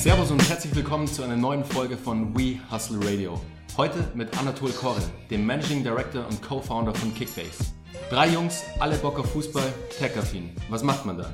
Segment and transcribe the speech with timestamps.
[0.00, 3.38] Servus und herzlich willkommen zu einer neuen Folge von We Hustle Radio.
[3.76, 7.74] Heute mit Anatol Korre, dem Managing Director und Co-Founder von Kickbase.
[8.08, 10.52] Drei Jungs, alle Bock auf Fußball, tech-affin.
[10.70, 11.28] Was macht man da?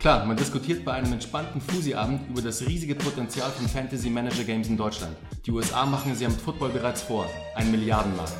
[0.00, 4.66] Klar, man diskutiert bei einem entspannten Fusi-Abend über das riesige Potenzial von Fantasy Manager Games
[4.66, 5.16] in Deutschland.
[5.46, 7.24] Die USA machen ja mit Football bereits vor,
[7.54, 8.34] ein Milliardenmarkt.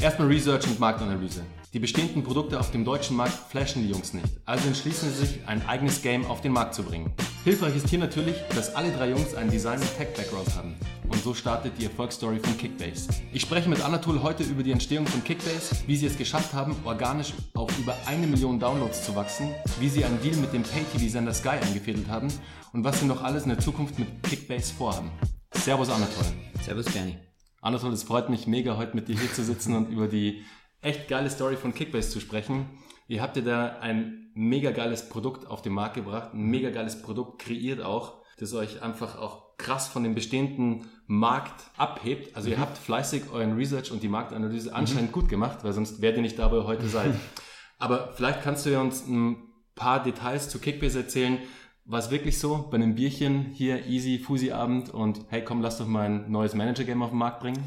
[0.00, 1.42] Erstmal Research und Marktanalyse.
[1.72, 5.38] Die bestehenden Produkte auf dem deutschen Markt flashen die Jungs nicht, also entschließen sie sich,
[5.46, 7.12] ein eigenes Game auf den Markt zu bringen.
[7.42, 10.76] Hilfreich ist hier natürlich, dass alle drei Jungs einen Design- und Tech-Background haben.
[11.08, 13.08] Und so startet die Erfolgsstory von Kickbase.
[13.32, 16.76] Ich spreche mit Anatol heute über die Entstehung von Kickbase, wie sie es geschafft haben,
[16.84, 19.48] organisch auf über eine Million Downloads zu wachsen,
[19.80, 22.28] wie sie einen Deal mit dem Pay-TV-Sender Sky eingefädelt haben
[22.72, 25.10] und was sie noch alles in der Zukunft mit Kickbase vorhaben.
[25.52, 26.26] Servus Anatol.
[26.64, 27.16] Servus Bernie.
[27.60, 30.44] Anatol, es freut mich mega, heute mit dir hier zu sitzen und über die
[30.86, 32.66] echt geile Story von Kickbase zu sprechen.
[33.08, 37.02] Ihr habt ja da ein mega geiles Produkt auf den Markt gebracht, ein mega geiles
[37.02, 42.36] Produkt kreiert auch, das euch einfach auch krass von dem bestehenden Markt abhebt.
[42.36, 42.54] Also mhm.
[42.54, 45.12] ihr habt fleißig euren Research und die Marktanalyse anscheinend mhm.
[45.20, 47.14] gut gemacht, weil sonst wärt ihr nicht dabei heute seid.
[47.78, 49.36] Aber vielleicht kannst du ja uns ein
[49.74, 51.38] paar Details zu Kickbase erzählen.
[51.84, 55.78] War es wirklich so, bei einem Bierchen hier easy, Fusi Abend und hey komm, lass
[55.78, 57.62] doch mal ein neues Manager-Game auf den Markt bringen?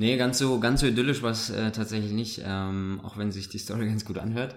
[0.00, 3.50] Nee, ganz so, ganz so idyllisch war es äh, tatsächlich nicht, ähm, auch wenn sich
[3.50, 4.56] die Story ganz gut anhört.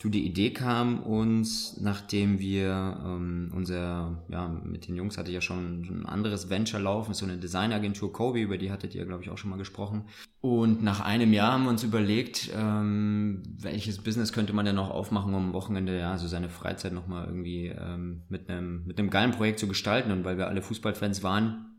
[0.00, 5.34] Du, die Idee kam uns, nachdem wir ähm, unser, ja, mit den Jungs hatte ich
[5.34, 9.24] ja schon ein anderes Venture laufen, so eine Designagentur Kobe, über die hattet ihr, glaube
[9.24, 10.04] ich, auch schon mal gesprochen.
[10.40, 14.90] Und nach einem Jahr haben wir uns überlegt, ähm, welches Business könnte man denn noch
[14.90, 19.10] aufmachen, um am Wochenende, ja, so seine Freizeit nochmal irgendwie ähm, mit einem mit einem
[19.10, 20.12] geilen Projekt zu gestalten.
[20.12, 21.74] Und weil wir alle Fußballfans waren,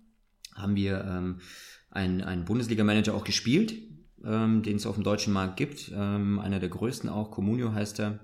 [0.53, 1.39] haben wir ähm,
[1.95, 3.73] ein, ein Bundesliga-Manager auch gespielt,
[4.23, 5.91] ähm, den es auf dem deutschen Markt gibt.
[5.95, 8.19] Ähm, einer der größten auch, Comunio heißt er.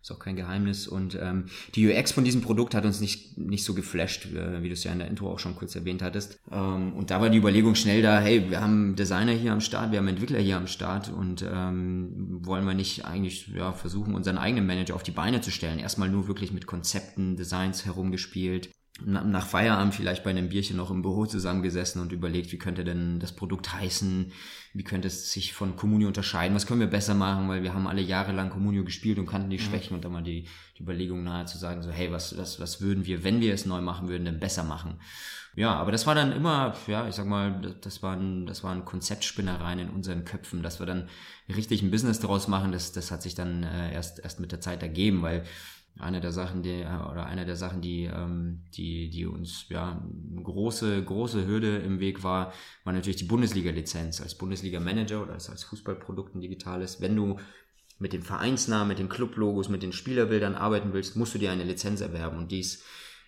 [0.00, 0.86] Ist auch kein Geheimnis.
[0.86, 4.68] Und ähm, die UX von diesem Produkt hat uns nicht, nicht so geflasht, äh, wie
[4.68, 6.38] du es ja in der Intro auch schon kurz erwähnt hattest.
[6.52, 9.90] Ähm, und da war die Überlegung schnell da, hey, wir haben Designer hier am Start,
[9.90, 14.38] wir haben Entwickler hier am Start und ähm, wollen wir nicht eigentlich ja, versuchen, unseren
[14.38, 15.80] eigenen Manager auf die Beine zu stellen.
[15.80, 18.70] Erstmal nur wirklich mit Konzepten, Designs herumgespielt
[19.04, 23.20] nach Feierabend vielleicht bei einem Bierchen noch im Büro zusammengesessen und überlegt, wie könnte denn
[23.20, 24.32] das Produkt heißen,
[24.72, 27.86] wie könnte es sich von Communio unterscheiden, was können wir besser machen, weil wir haben
[27.86, 29.62] alle jahrelang Communio gespielt und kannten die mhm.
[29.62, 30.46] Schwächen und dann mal die,
[30.78, 33.66] die Überlegung nahe zu sagen, so hey, was, was, was würden wir, wenn wir es
[33.66, 34.98] neu machen würden, denn besser machen.
[35.56, 39.78] Ja, aber das war dann immer, ja, ich sag mal, das waren, das waren Konzeptspinnereien
[39.78, 41.08] in unseren Köpfen, dass wir dann
[41.54, 44.60] richtig ein Business daraus machen, das, das hat sich dann äh, erst, erst mit der
[44.60, 45.44] Zeit ergeben, weil
[45.98, 50.02] eine der Sachen, die, oder eine der Sachen, die, ähm, die, die uns ja
[50.42, 52.52] große, große Hürde im Weg war,
[52.84, 54.20] war natürlich die Bundesliga-Lizenz.
[54.20, 57.38] Als Bundesliga-Manager oder als, als Fußballprodukt ein digitales, wenn du
[57.98, 61.64] mit dem Vereinsnamen, mit den Clublogos, mit den Spielerbildern arbeiten willst, musst du dir eine
[61.64, 62.36] Lizenz erwerben.
[62.36, 62.84] Und dies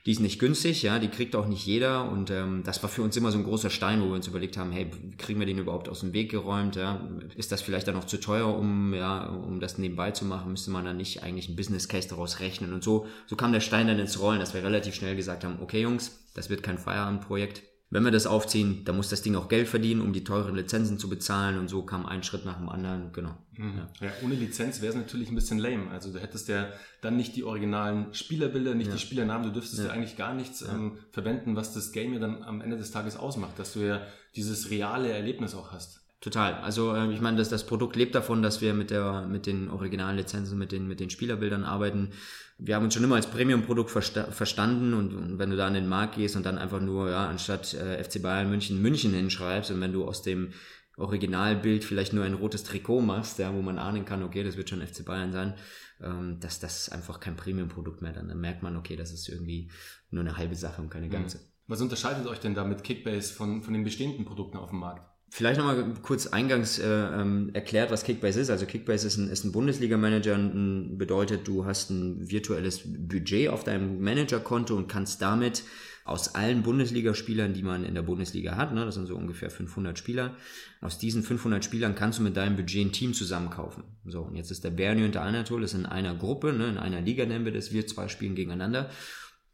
[0.09, 3.03] die ist nicht günstig, ja, die kriegt auch nicht jeder und ähm, das war für
[3.03, 5.59] uns immer so ein großer Stein, wo wir uns überlegt haben, hey, kriegen wir den
[5.59, 9.27] überhaupt aus dem Weg geräumt, ja, ist das vielleicht dann noch zu teuer, um ja,
[9.27, 12.73] um das nebenbei zu machen, müsste man dann nicht eigentlich ein Business Case daraus rechnen?
[12.73, 15.59] Und so, so kam der Stein dann ins Rollen, dass wir relativ schnell gesagt haben,
[15.61, 19.49] okay Jungs, das wird kein Feierabendprojekt, wenn wir das aufziehen, dann muss das Ding auch
[19.49, 22.69] Geld verdienen, um die teuren Lizenzen zu bezahlen und so kam ein Schritt nach dem
[22.69, 23.35] anderen, genau.
[23.57, 23.79] Mhm.
[24.01, 24.07] Ja.
[24.07, 24.13] ja.
[24.23, 25.91] ohne Lizenz wäre es natürlich ein bisschen lame.
[25.91, 26.69] Also du hättest ja
[27.01, 28.95] dann nicht die originalen Spielerbilder, nicht ja.
[28.95, 32.19] die Spielernamen, du dürftest ja, ja eigentlich gar nichts ähm, verwenden, was das Game ja
[32.19, 34.03] dann am Ende des Tages ausmacht, dass du ja
[34.37, 36.03] dieses reale Erlebnis auch hast.
[36.21, 36.55] Total.
[36.55, 39.71] Also äh, ich meine, dass das Produkt lebt davon, dass wir mit der mit den
[39.71, 42.11] originalen Lizenzen, mit den mit den Spielerbildern arbeiten.
[42.59, 45.75] Wir haben uns schon immer als Premium-Produkt versta verstanden und, und, wenn du da an
[45.75, 49.71] den Markt gehst und dann einfach nur ja anstatt äh, FC Bayern München München hinschreibst
[49.71, 50.53] und wenn du aus dem
[50.97, 54.69] Originalbild vielleicht nur ein rotes Trikot machst, ja, wo man ahnen kann, okay, das wird
[54.69, 55.55] schon FC Bayern sein,
[56.03, 58.13] ähm, dass das einfach kein Premium-Produkt mehr.
[58.13, 59.71] Dann, dann merkt man, okay, das ist irgendwie
[60.11, 61.13] nur eine halbe Sache und keine mhm.
[61.13, 61.41] ganze.
[61.69, 65.07] Was unterscheidet euch denn da mit Kickbase von, von den bestehenden Produkten auf dem Markt?
[65.31, 68.51] Vielleicht nochmal kurz eingangs äh, ähm, erklärt, was Kickbase ist.
[68.51, 70.39] Also Kickbase ist ein, ist ein Bundesliga-Manager,
[70.97, 75.65] bedeutet, du hast ein virtuelles Budget auf deinem Managerkonto und kannst damit
[76.09, 79.99] aus allen Bundesligaspielern, die man in der Bundesliga hat, ne, das sind so ungefähr 500
[79.99, 80.35] Spieler,
[80.81, 83.85] aus diesen 500 Spielern kannst du mit deinem Budget ein Team zusammenkaufen.
[84.07, 86.69] So, und jetzt ist der Bernie und der Anatol, das ist in einer Gruppe, ne,
[86.69, 88.89] in einer Liga nennen wir das, wir zwei spielen gegeneinander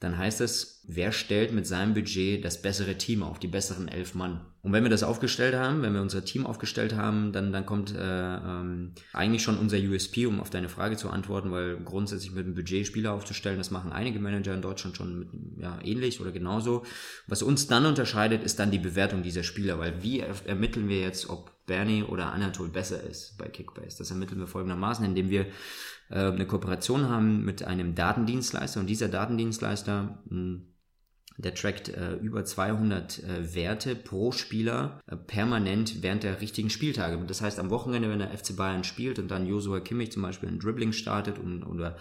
[0.01, 4.15] dann heißt es, wer stellt mit seinem Budget das bessere Team auf, die besseren elf
[4.15, 4.41] Mann.
[4.63, 7.95] Und wenn wir das aufgestellt haben, wenn wir unser Team aufgestellt haben, dann, dann kommt
[7.95, 12.47] äh, ähm, eigentlich schon unser USP, um auf deine Frage zu antworten, weil grundsätzlich mit
[12.47, 16.33] einem Budget Spieler aufzustellen, das machen einige Manager in Deutschland schon mit, ja, ähnlich oder
[16.33, 16.85] genauso.
[17.27, 21.29] Was uns dann unterscheidet, ist dann die Bewertung dieser Spieler, weil wie ermitteln wir jetzt,
[21.29, 23.99] ob Bernie oder Anatol besser ist bei Kickbase?
[23.99, 25.47] Das ermitteln wir folgendermaßen, indem wir
[26.15, 30.75] äh, eine Kooperation haben mit einem Datendienstleister und dieser Datendienstleister hm,
[31.37, 37.19] Der trackt äh, über 200 äh, Werte pro Spieler äh, permanent während der richtigen Spieltage.
[37.27, 40.49] Das heißt, am Wochenende, wenn der FC Bayern spielt und dann Josua Kimmich zum Beispiel
[40.49, 41.97] ein Dribbling startet und, oder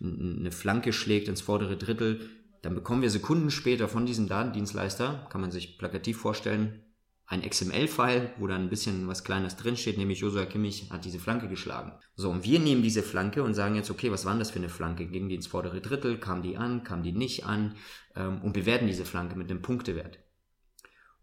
[0.00, 2.20] eine Flanke schlägt ins vordere Drittel,
[2.62, 6.82] dann bekommen wir Sekunden später von diesem Datendienstleister, kann man sich plakativ vorstellen,
[7.28, 11.48] ein XML-File, wo dann ein bisschen was Kleines drinsteht, nämlich Josua Kimmich hat diese Flanke
[11.48, 11.92] geschlagen.
[12.14, 14.58] So, und wir nehmen diese Flanke und sagen jetzt, okay, was war denn das für
[14.60, 15.06] eine Flanke?
[15.06, 16.18] Ging die ins vordere Drittel?
[16.18, 16.84] Kam die an?
[16.84, 17.74] Kam die nicht an?
[18.14, 20.20] Ähm, und bewerten diese Flanke mit einem Punktewert.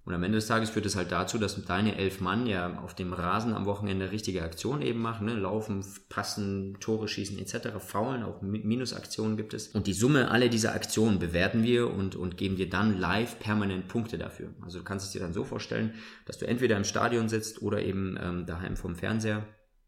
[0.06, 2.94] Und am Ende des Tages führt es halt dazu, dass deine elf Mann ja auf
[2.94, 5.34] dem Rasen am Wochenende richtige Aktionen eben machen, ne?
[5.34, 9.70] laufen, passen, Tore schießen etc., faulen, auch Minusaktionen gibt es.
[9.70, 13.88] Und die Summe aller dieser Aktionen bewerten wir und, und geben dir dann live permanent
[13.88, 14.50] Punkte dafür.
[14.62, 15.94] Also du kannst es dir dann so vorstellen,
[16.26, 19.46] dass du entweder im Stadion sitzt oder eben ähm, daheim vom Fernseher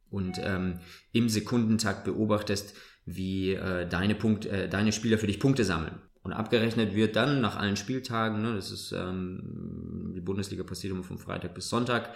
[0.09, 0.79] und ähm,
[1.11, 2.73] im Sekundentakt beobachtest,
[3.05, 5.99] wie äh, deine, Punkt, äh, deine Spieler für dich Punkte sammeln.
[6.25, 11.17] Und abgerechnet wird dann nach allen Spieltagen, ne, das ist, ähm, Bundesliga passiert immer von
[11.17, 12.13] Freitag bis Sonntag,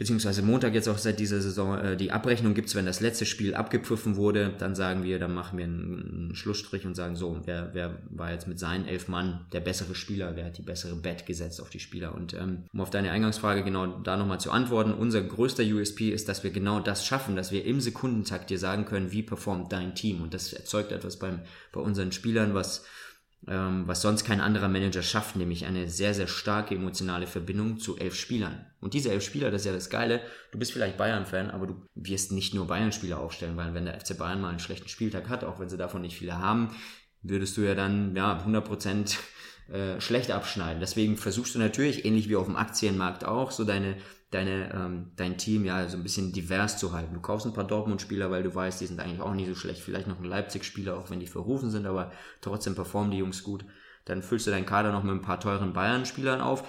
[0.00, 3.54] beziehungsweise Montag jetzt auch seit dieser Saison, äh, die Abrechnung gibt's, wenn das letzte Spiel
[3.54, 7.98] abgepfiffen wurde, dann sagen wir, dann machen wir einen, Schlussstrich und sagen so, wer, wer
[8.08, 11.60] war jetzt mit seinen elf Mann der bessere Spieler, wer hat die bessere Bet gesetzt
[11.60, 12.14] auf die Spieler.
[12.14, 16.30] Und ähm, um auf deine Eingangsfrage genau da nochmal zu antworten, unser größter USP ist,
[16.30, 19.94] dass wir genau das schaffen, dass wir im Sekundentakt dir sagen können, wie performt dein
[19.94, 20.22] Team.
[20.22, 21.40] Und das erzeugt etwas beim,
[21.72, 22.86] bei unseren Spielern, was
[23.42, 28.14] was sonst kein anderer Manager schafft, nämlich eine sehr, sehr starke emotionale Verbindung zu elf
[28.14, 28.66] Spielern.
[28.80, 30.20] Und diese elf Spieler, das ist ja das Geile,
[30.52, 34.16] du bist vielleicht Bayern-Fan, aber du wirst nicht nur Bayern-Spieler aufstellen, weil wenn der FC
[34.16, 36.76] Bayern mal einen schlechten Spieltag hat, auch wenn sie davon nicht viele haben,
[37.22, 39.18] würdest du ja dann ja 100 Prozent
[39.70, 40.80] äh, schlecht abschneiden.
[40.80, 43.96] Deswegen versuchst du natürlich, ähnlich wie auf dem Aktienmarkt auch, so deine
[44.30, 47.14] deine, ähm, dein Team ja so ein bisschen divers zu halten.
[47.14, 49.82] Du kaufst ein paar Dortmund-Spieler, weil du weißt, die sind eigentlich auch nicht so schlecht.
[49.82, 53.64] Vielleicht noch ein Leipzig-Spieler, auch wenn die verrufen sind, aber trotzdem performen die Jungs gut.
[54.04, 56.64] Dann füllst du deinen Kader noch mit ein paar teuren Bayern-Spielern auf.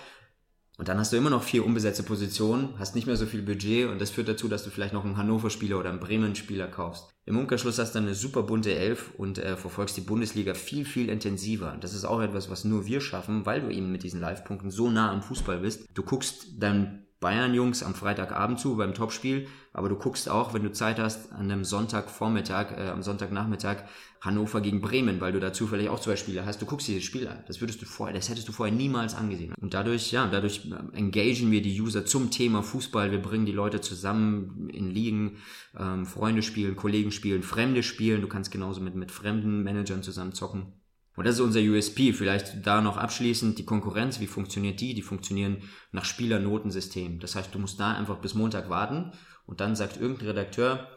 [0.78, 3.88] Und dann hast du immer noch vier unbesetzte Positionen, hast nicht mehr so viel Budget
[3.88, 7.12] und das führt dazu, dass du vielleicht noch einen Hannover-Spieler oder einen Bremen-Spieler kaufst.
[7.26, 11.10] Im Umkehrschluss hast du eine super bunte Elf und äh, verfolgst die Bundesliga viel, viel
[11.10, 11.78] intensiver.
[11.80, 14.90] Das ist auch etwas, was nur wir schaffen, weil du eben mit diesen Live-Punkten so
[14.90, 15.86] nah am Fußball bist.
[15.94, 20.72] Du guckst dein Bayern-Jungs am Freitagabend zu beim Topspiel, aber du guckst auch, wenn du
[20.72, 23.84] Zeit hast, an einem Sonntagvormittag, äh, am Sonntagnachmittag
[24.22, 26.62] Hannover gegen Bremen, weil du da zufällig auch zwei Spiele hast.
[26.62, 27.44] Du guckst dieses Spiel an.
[27.48, 29.54] Das würdest du vorher, das hättest du vorher niemals angesehen.
[29.62, 33.12] Und dadurch, ja, dadurch äh, engagieren wir die User zum Thema Fußball.
[33.12, 35.38] Wir bringen die Leute zusammen in Ligen,
[35.80, 38.22] ähm, Freunde spielen, Kollegen spielen, Fremde spielen.
[38.22, 40.74] Du kannst genauso mit, mit fremden Managern zusammen zocken.
[41.16, 42.14] Und das ist unser USP.
[42.14, 44.20] Vielleicht da noch abschließend die Konkurrenz.
[44.20, 44.94] Wie funktioniert die?
[44.94, 45.58] Die funktionieren
[45.92, 47.20] nach Spielernotensystem.
[47.20, 49.12] Das heißt, du musst da einfach bis Montag warten
[49.46, 50.88] und dann sagt irgendein Redakteur,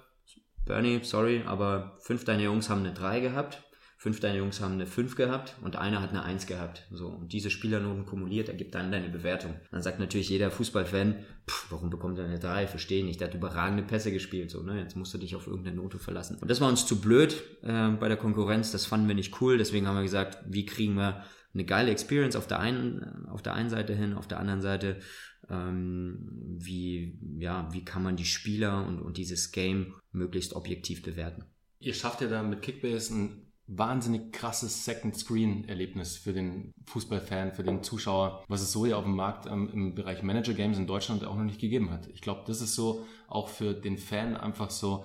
[0.64, 3.62] Bernie, sorry, aber fünf deiner Jungs haben eine 3 gehabt
[4.04, 6.86] fünf deiner Jungs haben eine 5 gehabt und einer hat eine 1 gehabt.
[6.90, 9.54] So, und diese Spielernoten kumuliert ergibt dann deine Bewertung.
[9.70, 11.16] Dann sagt natürlich jeder Fußballfan,
[11.48, 12.66] pff, warum bekommt er eine 3?
[12.66, 14.78] Verstehe nicht, der hat überragende Pässe gespielt, so, ne?
[14.78, 16.36] Jetzt musst du dich auf irgendeine Note verlassen.
[16.38, 19.56] Und das war uns zu blöd äh, bei der Konkurrenz, das fanden wir nicht cool,
[19.56, 21.24] deswegen haben wir gesagt, wie kriegen wir
[21.54, 24.98] eine geile Experience auf der einen, auf der einen Seite hin, auf der anderen Seite,
[25.48, 26.28] ähm,
[26.58, 31.44] wie, ja, wie kann man die Spieler und, und dieses Game möglichst objektiv bewerten.
[31.78, 37.82] Ihr schafft ja da mit Kickbase ein wahnsinnig krasses Second-Screen-Erlebnis für den Fußballfan, für den
[37.82, 41.36] Zuschauer, was es so ja auf dem Markt ähm, im Bereich Manager-Games in Deutschland auch
[41.36, 42.06] noch nicht gegeben hat.
[42.08, 45.04] Ich glaube, das ist so auch für den Fan einfach so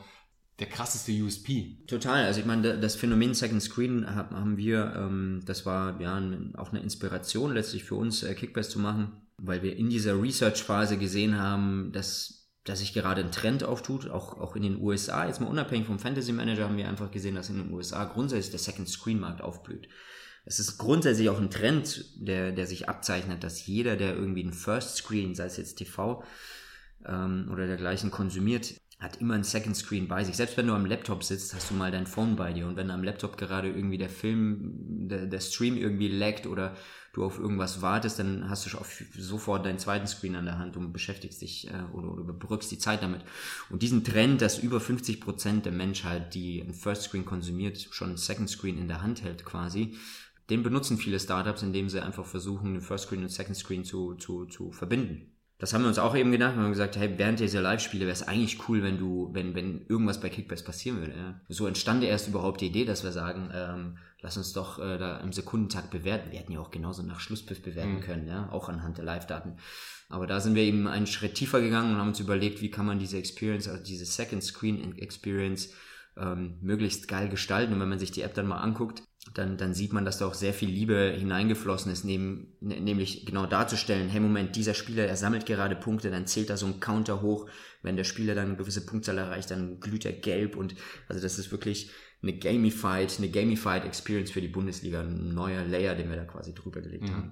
[0.60, 1.78] der krasseste USP.
[1.88, 2.26] Total.
[2.26, 6.22] Also ich meine, das Phänomen Second Screen haben wir, ähm, das war ja
[6.58, 10.98] auch eine Inspiration letztlich für uns, äh, Kickbase zu machen, weil wir in dieser Research-Phase
[10.98, 12.39] gesehen haben, dass
[12.70, 15.26] dass sich gerade ein Trend auftut, auch, auch in den USA.
[15.26, 18.52] Jetzt mal unabhängig vom Fantasy Manager haben wir einfach gesehen, dass in den USA grundsätzlich
[18.52, 19.90] der Second Screen Markt aufblüht.
[20.46, 24.54] Es ist grundsätzlich auch ein Trend, der, der sich abzeichnet, dass jeder, der irgendwie einen
[24.54, 26.24] First Screen, sei es jetzt TV
[27.06, 30.36] ähm, oder dergleichen, konsumiert, hat immer ein Second Screen bei sich.
[30.36, 32.68] Selbst wenn du am Laptop sitzt, hast du mal dein Phone bei dir.
[32.68, 36.76] Und wenn am Laptop gerade irgendwie der Film, der, der Stream irgendwie laggt oder
[37.14, 38.82] du auf irgendwas wartest, dann hast du schon
[39.18, 42.78] sofort deinen zweiten Screen an der Hand und beschäftigst dich äh, oder, oder überbrückst die
[42.78, 43.22] Zeit damit.
[43.70, 48.12] Und diesen Trend, dass über 50 Prozent der Menschheit, die ein First Screen konsumiert, schon
[48.12, 49.96] ein Second Screen in der Hand hält quasi,
[50.50, 54.16] den benutzen viele Startups, indem sie einfach versuchen, den First Screen und Second Screen zu,
[54.16, 55.32] zu, zu verbinden.
[55.60, 56.56] Das haben wir uns auch eben gedacht.
[56.56, 59.86] Wir haben gesagt, hey, während dieser Live-Spiele wäre es eigentlich cool, wenn du, wenn, wenn
[59.88, 61.14] irgendwas bei Kickbase passieren würde.
[61.18, 61.42] Ja.
[61.50, 65.18] So entstand erst überhaupt die Idee, dass wir sagen, ähm, lass uns doch äh, da
[65.20, 66.32] im Sekundentakt bewerten.
[66.32, 68.02] Wir hätten ja auch genauso nach Schlusspfiff bewerten mhm.
[68.02, 69.58] können, ja, auch anhand der Live-Daten.
[70.10, 72.86] Aber da sind wir eben einen Schritt tiefer gegangen und haben uns überlegt, wie kann
[72.86, 75.70] man diese Experience, also diese Second Screen Experience
[76.18, 77.74] ähm, möglichst geil gestalten.
[77.74, 80.26] Und wenn man sich die App dann mal anguckt, dann, dann sieht man, dass da
[80.26, 85.06] auch sehr viel Liebe hineingeflossen ist, neben, ne, nämlich genau darzustellen, hey Moment, dieser Spieler,
[85.06, 87.48] er sammelt gerade Punkte, dann zählt da so ein Counter hoch,
[87.82, 90.76] wenn der Spieler dann eine gewisse Punktzahl erreicht, dann glüht er gelb und
[91.08, 95.96] also das ist wirklich eine gamified, eine gamified Experience für die Bundesliga, ein neuer Layer,
[95.96, 97.16] den wir da quasi drüber gelegt mhm.
[97.16, 97.32] haben.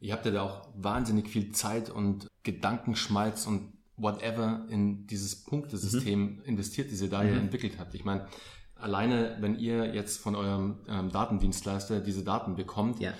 [0.00, 6.20] Ihr habt ja da auch wahnsinnig viel Zeit und Gedankenschmalz und whatever in dieses Punktesystem
[6.20, 6.42] mhm.
[6.44, 7.28] investiert, das ihr da mhm.
[7.28, 7.94] ja entwickelt habt.
[7.94, 8.26] Ich meine,
[8.74, 13.14] alleine, wenn ihr jetzt von eurem ähm, Datendienstleister diese Daten bekommt, ja.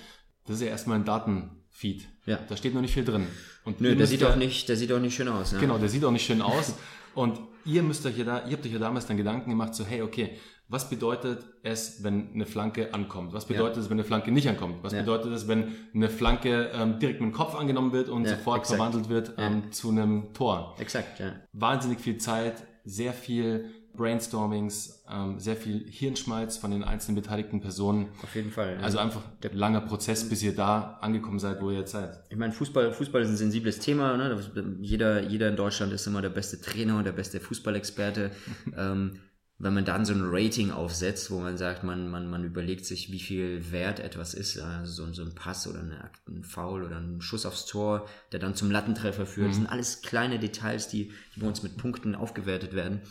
[0.45, 2.07] das ist ja erstmal ein Datenfeed.
[2.25, 2.39] Ja.
[2.47, 3.27] Da steht noch nicht viel drin.
[3.63, 5.53] Und Nö, der sieht, auch nicht, der sieht auch nicht schön aus.
[5.53, 5.59] Ne?
[5.59, 6.75] Genau, der sieht auch nicht schön aus.
[7.15, 9.85] und ihr müsst euch ja da, ihr habt euch ja damals dann Gedanken gemacht, so,
[9.85, 13.33] hey, okay, was bedeutet es, wenn eine Flanke ankommt?
[13.33, 13.83] Was bedeutet ja.
[13.83, 14.77] es, wenn eine Flanke nicht ankommt?
[14.81, 15.01] Was ja.
[15.01, 18.61] bedeutet es, wenn eine Flanke ähm, direkt mit dem Kopf angenommen wird und ja, sofort
[18.61, 18.77] exakt.
[18.77, 20.75] verwandelt wird ähm, zu einem Tor?
[20.79, 21.33] Exakt, ja.
[21.53, 28.09] Wahnsinnig viel Zeit, sehr viel Brainstormings, ähm, sehr viel Hirnschmalz von den einzelnen beteiligten Personen.
[28.21, 28.77] Auf jeden Fall.
[28.81, 32.23] Also einfach der langer Prozess, bis ihr da angekommen seid, wo ihr jetzt seid.
[32.29, 34.17] Ich meine, Fußball, Fußball ist ein sensibles Thema.
[34.17, 34.39] Ne?
[34.81, 38.31] Jeder, jeder in Deutschland ist immer der beste Trainer und der beste Fußballexperte.
[38.77, 39.19] ähm,
[39.57, 43.11] wenn man dann so ein Rating aufsetzt, wo man sagt, man, man, man überlegt sich,
[43.11, 46.97] wie viel wert etwas ist, also so, so ein Pass oder eine, ein Foul oder
[46.97, 49.47] ein Schuss aufs Tor, der dann zum Lattentreffer führt.
[49.47, 49.51] Mhm.
[49.51, 53.01] Das sind alles kleine Details, die, die bei uns mit Punkten aufgewertet werden.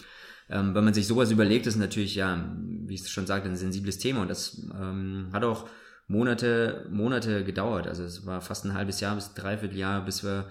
[0.54, 2.48] Ähm, wenn man sich sowas überlegt, ist natürlich, ja,
[2.86, 5.68] wie ich es schon sagte, ein sensibles Thema und das ähm, hat auch
[6.06, 7.88] Monate, Monate gedauert.
[7.88, 10.48] Also es war fast ein halbes Jahr bis dreiviertel Jahr, bis wir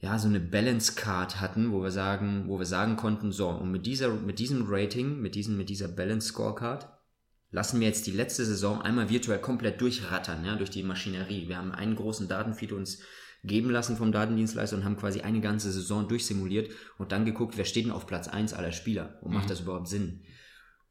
[0.00, 3.70] ja, so eine Balance Card hatten, wo wir sagen, wo wir sagen konnten, so, und
[3.70, 6.88] mit dieser, mit diesem Rating, mit diesem, mit dieser Balance Scorecard,
[7.50, 11.48] lassen wir jetzt die letzte Saison einmal virtuell komplett durchrattern, ja, durch die Maschinerie.
[11.48, 13.00] Wir haben einen großen Datenfeed uns
[13.42, 17.64] geben lassen vom Datendienstleister und haben quasi eine ganze Saison durchsimuliert und dann geguckt, wer
[17.64, 19.50] steht denn auf Platz eins aller Spieler und macht mhm.
[19.50, 20.20] das überhaupt Sinn?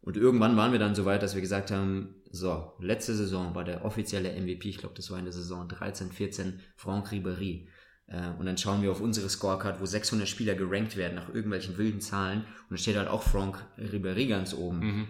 [0.02, 3.64] Und irgendwann waren wir dann so weit, dass wir gesagt haben, so, letzte Saison war
[3.64, 7.68] der offizielle MVP, ich glaube, das war in der Saison 13, 14, Franck Ribéry.
[8.08, 11.78] Äh, und dann schauen wir auf unsere Scorecard, wo 600 Spieler gerankt werden nach irgendwelchen
[11.78, 12.40] wilden Zahlen.
[12.42, 14.80] Und da steht halt auch Franck Ribéry ganz oben.
[14.80, 15.08] Mhm.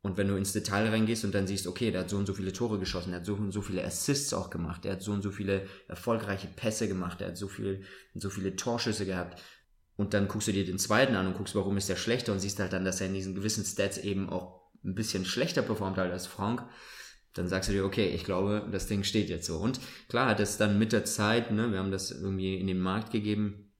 [0.00, 2.34] Und wenn du ins Detail reingehst und dann siehst, okay, der hat so und so
[2.34, 5.12] viele Tore geschossen, der hat so und so viele Assists auch gemacht, der hat so
[5.12, 7.82] und so viele erfolgreiche Pässe gemacht, der hat so viel,
[8.14, 9.42] so viele Torschüsse gehabt.
[9.96, 12.38] Und dann guckst du dir den zweiten an und guckst, warum ist der schlechter und
[12.38, 15.98] siehst halt dann, dass er in diesen gewissen Stats eben auch ein bisschen schlechter performt
[15.98, 16.64] halt als Frank
[17.38, 19.58] dann sagst du dir, okay, ich glaube, das Ding steht jetzt so.
[19.58, 22.80] Und klar hat es dann mit der Zeit, ne, wir haben das irgendwie in den
[22.80, 23.72] Markt gegeben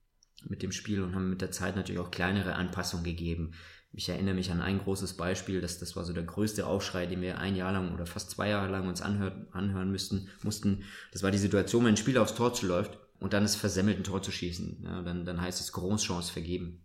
[0.48, 3.52] mit dem Spiel und haben mit der Zeit natürlich auch kleinere Anpassungen gegeben.
[3.92, 7.20] Ich erinnere mich an ein großes Beispiel, das, das war so der größte Aufschrei, den
[7.20, 10.84] wir ein Jahr lang oder fast zwei Jahre lang uns anhört, anhören müssten, mussten.
[11.12, 14.04] Das war die Situation, wenn ein Spieler aufs Tor zuläuft und dann ist versemmelt, ein
[14.04, 14.82] Tor zu schießen.
[14.84, 16.84] Ja, dann, dann heißt es Großchance vergeben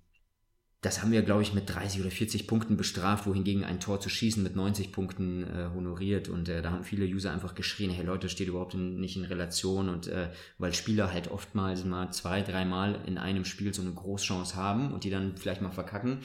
[0.83, 4.09] das haben wir, glaube ich, mit 30 oder 40 Punkten bestraft, wohingegen ein Tor zu
[4.09, 6.27] schießen mit 90 Punkten äh, honoriert.
[6.27, 9.23] Und äh, da haben viele User einfach geschrien, hey Leute, steht überhaupt in, nicht in
[9.23, 9.87] Relation.
[9.87, 14.57] Und äh, weil Spieler halt oftmals mal zwei, dreimal in einem Spiel so eine Großchance
[14.57, 16.19] haben und die dann vielleicht mal verkacken,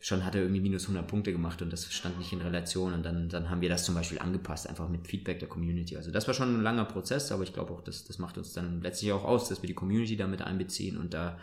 [0.00, 2.92] schon hat er irgendwie minus 100 Punkte gemacht und das stand nicht in Relation.
[2.92, 5.96] Und dann, dann haben wir das zum Beispiel angepasst, einfach mit Feedback der Community.
[5.96, 8.52] Also das war schon ein langer Prozess, aber ich glaube auch, das, das macht uns
[8.52, 11.38] dann letztlich auch aus, dass wir die Community damit einbeziehen und da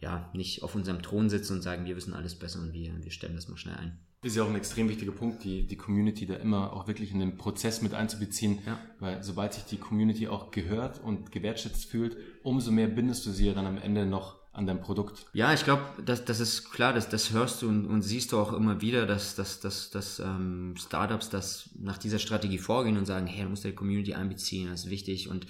[0.00, 3.10] ja, nicht auf unserem Thron sitzen und sagen, wir wissen alles besser und wir, wir
[3.10, 3.98] stellen das mal schnell ein.
[4.22, 7.12] Das ist ja auch ein extrem wichtiger Punkt, die, die Community da immer auch wirklich
[7.12, 8.78] in den Prozess mit einzubeziehen, ja.
[8.98, 13.46] weil sobald sich die Community auch gehört und gewertschätzt fühlt, umso mehr bindest du sie
[13.46, 15.26] ja dann am Ende noch an deinem Produkt.
[15.32, 18.38] Ja, ich glaube, das, das ist klar, das, das hörst du und, und siehst du
[18.38, 23.06] auch immer wieder, dass, dass, dass, dass ähm, Startups das nach dieser Strategie vorgehen und
[23.06, 25.46] sagen, hey, du musst die Community einbeziehen, das ist wichtig und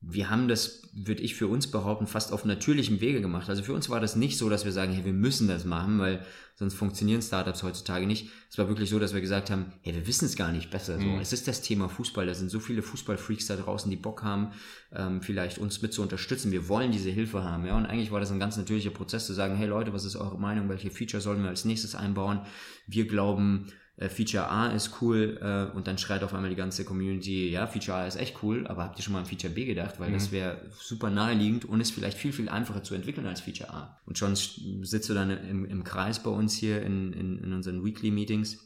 [0.00, 3.48] wir haben das, würde ich für uns behaupten, fast auf natürlichem Wege gemacht.
[3.48, 5.98] Also für uns war das nicht so, dass wir sagen, hey, wir müssen das machen,
[5.98, 6.24] weil
[6.54, 8.30] sonst funktionieren Startups heutzutage nicht.
[8.50, 10.98] Es war wirklich so, dass wir gesagt haben, hey, wir wissen es gar nicht besser.
[10.98, 11.18] So, mhm.
[11.18, 12.26] Es ist das Thema Fußball.
[12.26, 14.52] Da sind so viele Fußballfreaks da draußen, die Bock haben,
[14.92, 16.52] ähm, vielleicht uns mit zu unterstützen.
[16.52, 17.66] Wir wollen diese Hilfe haben.
[17.66, 20.16] Ja, und eigentlich war das ein ganz natürlicher Prozess zu sagen, hey Leute, was ist
[20.16, 20.68] eure Meinung?
[20.68, 22.40] Welche Feature sollen wir als nächstes einbauen?
[22.86, 26.84] Wir glauben, äh, Feature A ist cool äh, und dann schreit auf einmal die ganze
[26.84, 29.64] Community, ja, Feature A ist echt cool, aber habt ihr schon mal an Feature B
[29.64, 29.98] gedacht?
[29.98, 30.14] Weil mhm.
[30.14, 33.98] das wäre super naheliegend und ist vielleicht viel, viel einfacher zu entwickeln als Feature A.
[34.04, 37.84] Und schon sitzt du dann im, im Kreis bei uns hier in, in, in unseren
[37.84, 38.58] Weekly Meetings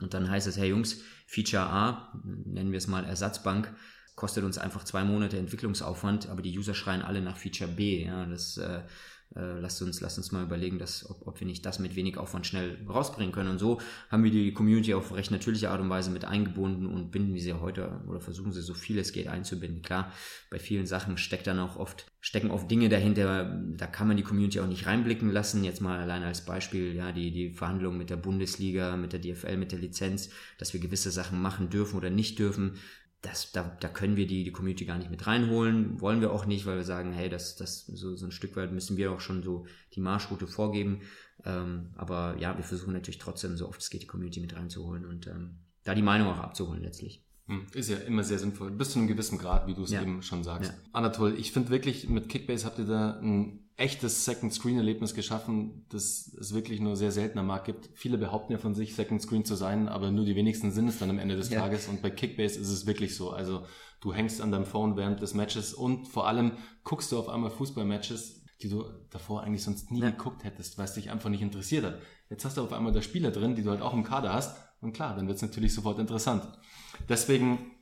[0.00, 3.74] und dann heißt es, hey Jungs, Feature A, nennen wir es mal Ersatzbank,
[4.14, 8.04] kostet uns einfach zwei Monate Entwicklungsaufwand, aber die User schreien alle nach Feature B.
[8.04, 8.82] Ja, das äh,
[9.36, 12.16] äh, lasst uns, lasst uns mal überlegen, dass, ob, ob wir nicht das mit wenig
[12.16, 13.50] Aufwand schnell rausbringen können.
[13.50, 17.10] Und so haben wir die Community auf recht natürliche Art und Weise mit eingebunden und
[17.10, 19.82] binden sie heute oder versuchen sie so viel es geht einzubinden.
[19.82, 20.12] Klar,
[20.50, 24.22] bei vielen Sachen steckt dann auch oft, stecken oft Dinge dahinter, da kann man die
[24.22, 25.64] Community auch nicht reinblicken lassen.
[25.64, 29.56] Jetzt mal allein als Beispiel, ja, die, die Verhandlungen mit der Bundesliga, mit der DFL,
[29.56, 32.78] mit der Lizenz, dass wir gewisse Sachen machen dürfen oder nicht dürfen
[33.26, 36.46] das, da, da können wir die, die Community gar nicht mit reinholen, wollen wir auch
[36.46, 39.20] nicht, weil wir sagen, hey, das, das so, so ein Stück weit müssen wir auch
[39.20, 41.00] schon so die Marschroute vorgeben.
[41.44, 45.04] Ähm, aber ja, wir versuchen natürlich trotzdem, so oft es geht, die Community mit reinzuholen
[45.04, 47.24] und ähm, da die Meinung auch abzuholen letztlich.
[47.46, 48.70] Hm, ist ja immer sehr sinnvoll.
[48.70, 50.02] Bis zu einem gewissen Grad, wie du es ja.
[50.02, 50.72] eben schon sagst.
[50.72, 50.78] Ja.
[50.92, 55.84] Anatol, ich finde wirklich, mit Kickbase habt ihr da ein echtes Second Screen Erlebnis geschaffen,
[55.90, 57.90] das es wirklich nur sehr selten am Markt gibt.
[57.94, 60.98] Viele behaupten ja von sich, Second Screen zu sein, aber nur die wenigsten sind es
[60.98, 61.60] dann am Ende des ja.
[61.60, 61.86] Tages.
[61.86, 63.30] Und bei Kickbase ist es wirklich so.
[63.30, 63.66] Also
[64.00, 66.52] du hängst an deinem Phone während des Matches und vor allem
[66.84, 70.10] guckst du auf einmal Fußballmatches, die du davor eigentlich sonst nie ja.
[70.10, 71.98] geguckt hättest, weil es dich einfach nicht interessiert hat.
[72.30, 74.56] Jetzt hast du auf einmal da Spieler drin, die du halt auch im Kader hast.
[74.80, 76.48] Und klar, dann wird es natürlich sofort interessant.
[77.10, 77.72] Deswegen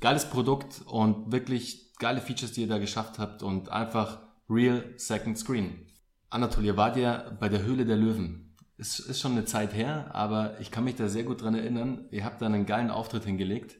[0.00, 5.36] geiles Produkt und wirklich geile Features, die ihr da geschafft habt und einfach Real Second
[5.36, 5.86] Screen.
[6.30, 8.54] Anatolia, wart ihr bei der Höhle der Löwen?
[8.78, 12.06] Es ist schon eine Zeit her, aber ich kann mich da sehr gut dran erinnern.
[12.10, 13.78] Ihr habt da einen geilen Auftritt hingelegt.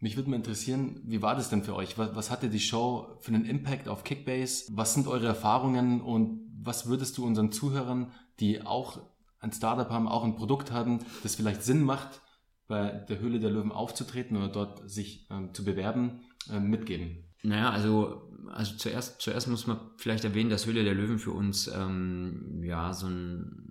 [0.00, 1.98] Mich würde mal interessieren, wie war das denn für euch?
[1.98, 4.66] Was, was hatte die Show für einen Impact auf Kickbase?
[4.70, 9.00] Was sind eure Erfahrungen und was würdest du unseren Zuhörern, die auch
[9.40, 12.22] ein Startup haben, auch ein Produkt haben, das vielleicht Sinn macht,
[12.66, 17.24] bei der Höhle der Löwen aufzutreten oder dort sich ähm, zu bewerben, äh, mitgeben?
[17.42, 21.68] Naja, also also zuerst, zuerst muss man vielleicht erwähnen, dass Höhle der Löwen für uns
[21.68, 23.68] ähm, ja so ein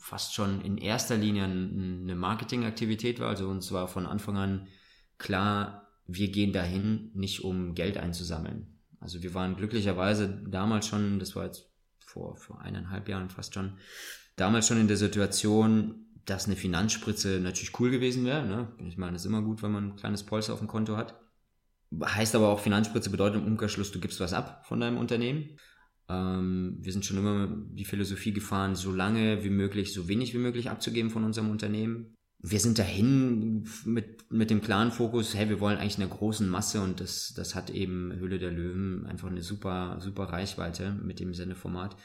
[0.00, 3.28] fast schon in erster Linie eine Marketingaktivität war.
[3.28, 4.66] Also uns war von Anfang an
[5.18, 8.78] klar, wir gehen dahin nicht um Geld einzusammeln.
[8.98, 13.78] Also wir waren glücklicherweise damals schon, das war jetzt vor, vor eineinhalb Jahren fast schon,
[14.36, 18.46] damals schon in der Situation, dass eine Finanzspritze natürlich cool gewesen wäre.
[18.46, 18.68] Ne?
[18.88, 21.19] Ich meine, es ist immer gut, wenn man ein kleines Polster auf dem Konto hat.
[22.04, 25.56] Heißt aber auch, Finanzspritze bedeutet im Umkehrschluss, du gibst was ab von deinem Unternehmen.
[26.08, 30.38] Ähm, wir sind schon immer die Philosophie gefahren, so lange wie möglich, so wenig wie
[30.38, 32.14] möglich abzugeben von unserem Unternehmen.
[32.42, 36.80] Wir sind dahin mit, mit dem klaren Fokus, hey, wir wollen eigentlich eine großen Masse
[36.80, 41.34] und das, das hat eben Hülle der Löwen einfach eine super, super Reichweite mit dem
[41.34, 41.96] Sendeformat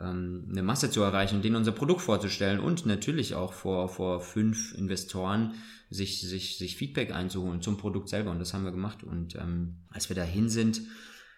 [0.00, 4.20] ähm, eine Masse zu erreichen und denen unser Produkt vorzustellen und natürlich auch vor, vor
[4.20, 5.54] fünf Investoren
[5.90, 8.30] sich, sich, sich Feedback einzuholen zum Produkt selber.
[8.30, 9.02] Und das haben wir gemacht.
[9.02, 10.82] Und ähm, als wir dahin sind,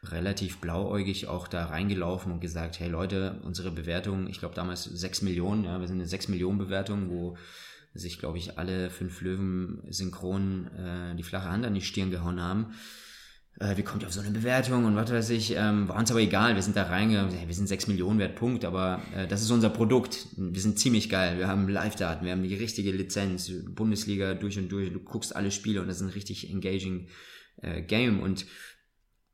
[0.04, 5.20] relativ blauäugig auch da reingelaufen und gesagt, hey Leute, unsere Bewertung, ich glaube damals sechs
[5.20, 7.36] Millionen, ja, wir sind eine sechs Millionen Bewertung, wo
[7.92, 12.40] sich, glaube ich, alle fünf Löwen synchron äh, die flache Hand an die Stirn gehauen
[12.40, 12.74] haben
[13.60, 16.10] äh, wie kommt ihr auf so eine Bewertung und was weiß ich, ähm, war uns
[16.10, 19.42] aber egal, wir sind da reingegangen, wir sind 6 Millionen wert, Punkt, aber äh, das
[19.42, 23.52] ist unser Produkt, wir sind ziemlich geil, wir haben Live-Daten, wir haben die richtige Lizenz,
[23.68, 27.08] Bundesliga durch und durch, du guckst alle Spiele und das ist ein richtig engaging
[27.58, 28.46] äh, Game und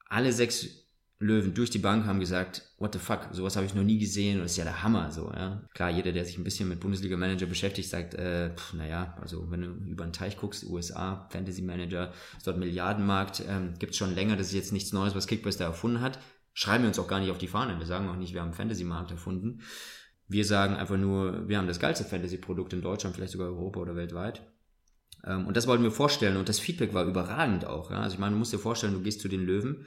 [0.09, 0.86] alle sechs
[1.19, 4.37] Löwen durch die Bank haben gesagt, what the fuck, sowas habe ich noch nie gesehen
[4.37, 5.63] und das ist ja der Hammer so, ja.
[5.73, 9.63] Klar, jeder, der sich ein bisschen mit Bundesliga Manager beschäftigt, sagt, äh, naja, also wenn
[9.63, 14.37] du über den Teich guckst, USA, Fantasy Manager, ist dort Milliardenmarkt, ähm, gibt schon länger,
[14.37, 16.19] das ist jetzt nichts Neues, was Kickbase da erfunden hat.
[16.53, 18.53] Schreiben wir uns auch gar nicht auf die Fahne, wir sagen auch nicht, wir haben
[18.53, 19.63] Fantasy-Markt erfunden.
[20.29, 23.97] Wir sagen einfach nur, wir haben das geilste Fantasy-Produkt in Deutschland, vielleicht sogar Europa oder
[23.97, 24.43] weltweit.
[25.25, 28.01] Ähm, und das wollten wir vorstellen und das Feedback war überragend auch, ja.
[28.01, 29.87] Also ich meine, du musst dir vorstellen, du gehst zu den Löwen,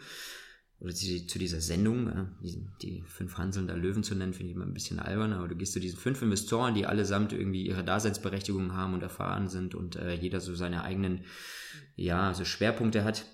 [0.81, 4.51] oder zu, zu dieser Sendung, äh, die, die fünf Hanseln der Löwen zu nennen, finde
[4.51, 7.65] ich immer ein bisschen albern, aber du gehst zu diesen fünf Investoren, die allesamt irgendwie
[7.65, 11.25] ihre Daseinsberechtigung haben und erfahren sind und äh, jeder so seine eigenen,
[11.95, 13.25] ja, so Schwerpunkte hat.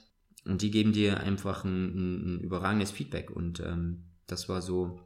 [0.46, 3.32] Und die geben dir einfach ein, ein, überragendes Feedback.
[3.32, 5.00] Und ähm, das war so,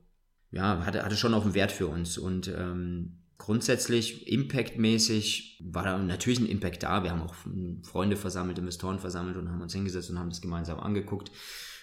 [0.51, 2.17] ja, hatte, hatte schon auch einen Wert für uns.
[2.17, 7.03] Und ähm, grundsätzlich impactmäßig war da natürlich ein Impact da.
[7.03, 7.35] Wir haben auch
[7.83, 11.31] Freunde versammelt, Investoren versammelt und haben uns hingesetzt und haben das gemeinsam angeguckt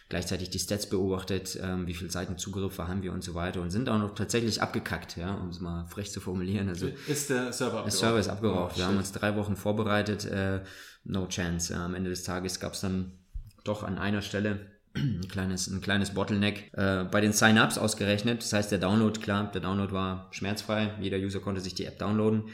[0.09, 3.89] gleichzeitig die Stats beobachtet, ähm, wie viele Seitenzugriffe haben wir und so weiter und sind
[3.89, 6.69] auch noch tatsächlich abgekackt, ja, um es mal frech zu formulieren.
[6.69, 7.87] Also ist der Server abgeraucht?
[7.87, 8.73] Der Server ist abgeraucht.
[8.75, 10.61] Oh, wir haben uns drei Wochen vorbereitet, äh,
[11.05, 11.73] no chance.
[11.73, 13.13] Ja, am Ende des Tages gab es dann
[13.65, 14.61] doch an einer Stelle
[14.95, 18.43] ein kleines, ein kleines Bottleneck äh, bei den Sign-ups ausgerechnet.
[18.43, 20.95] Das heißt, der Download, klar, der Download war schmerzfrei.
[21.01, 22.45] Jeder User konnte sich die App downloaden.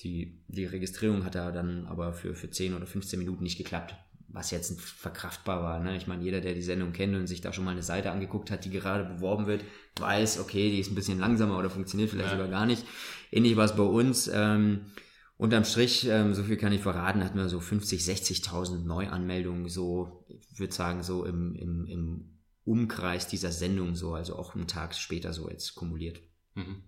[0.00, 3.96] Die, die Registrierung hat dann aber für, für 10 oder 15 Minuten nicht geklappt
[4.32, 5.80] was jetzt verkraftbar war.
[5.80, 5.96] Ne?
[5.96, 8.50] Ich meine, jeder, der die Sendung kennt und sich da schon mal eine Seite angeguckt
[8.50, 9.64] hat, die gerade beworben wird,
[9.98, 12.36] weiß, okay, die ist ein bisschen langsamer oder funktioniert vielleicht ja.
[12.36, 12.86] sogar gar nicht.
[13.30, 14.30] Ähnlich war es bei uns.
[14.32, 14.86] Ähm,
[15.36, 20.24] unterm Strich, ähm, so viel kann ich verraten, hatten wir so 50, 60.000 Neuanmeldungen, so,
[20.28, 24.94] ich würde sagen, so im, im, im Umkreis dieser Sendung so, also auch einen Tag
[24.94, 26.20] später so jetzt kumuliert.
[26.54, 26.84] Mhm.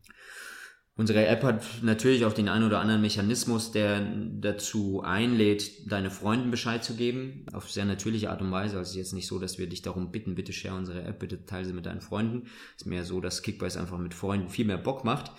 [0.94, 4.00] Unsere App hat natürlich auch den einen oder anderen Mechanismus, der
[4.40, 8.76] dazu einlädt, deine Freunden Bescheid zu geben, auf sehr natürliche Art und Weise.
[8.76, 11.18] Also es ist jetzt nicht so, dass wir dich darum bitten, bitte share unsere App,
[11.18, 12.42] bitte teile sie mit deinen Freunden.
[12.76, 15.32] Es ist mehr so, dass Kickbase einfach mit Freunden viel mehr Bock macht.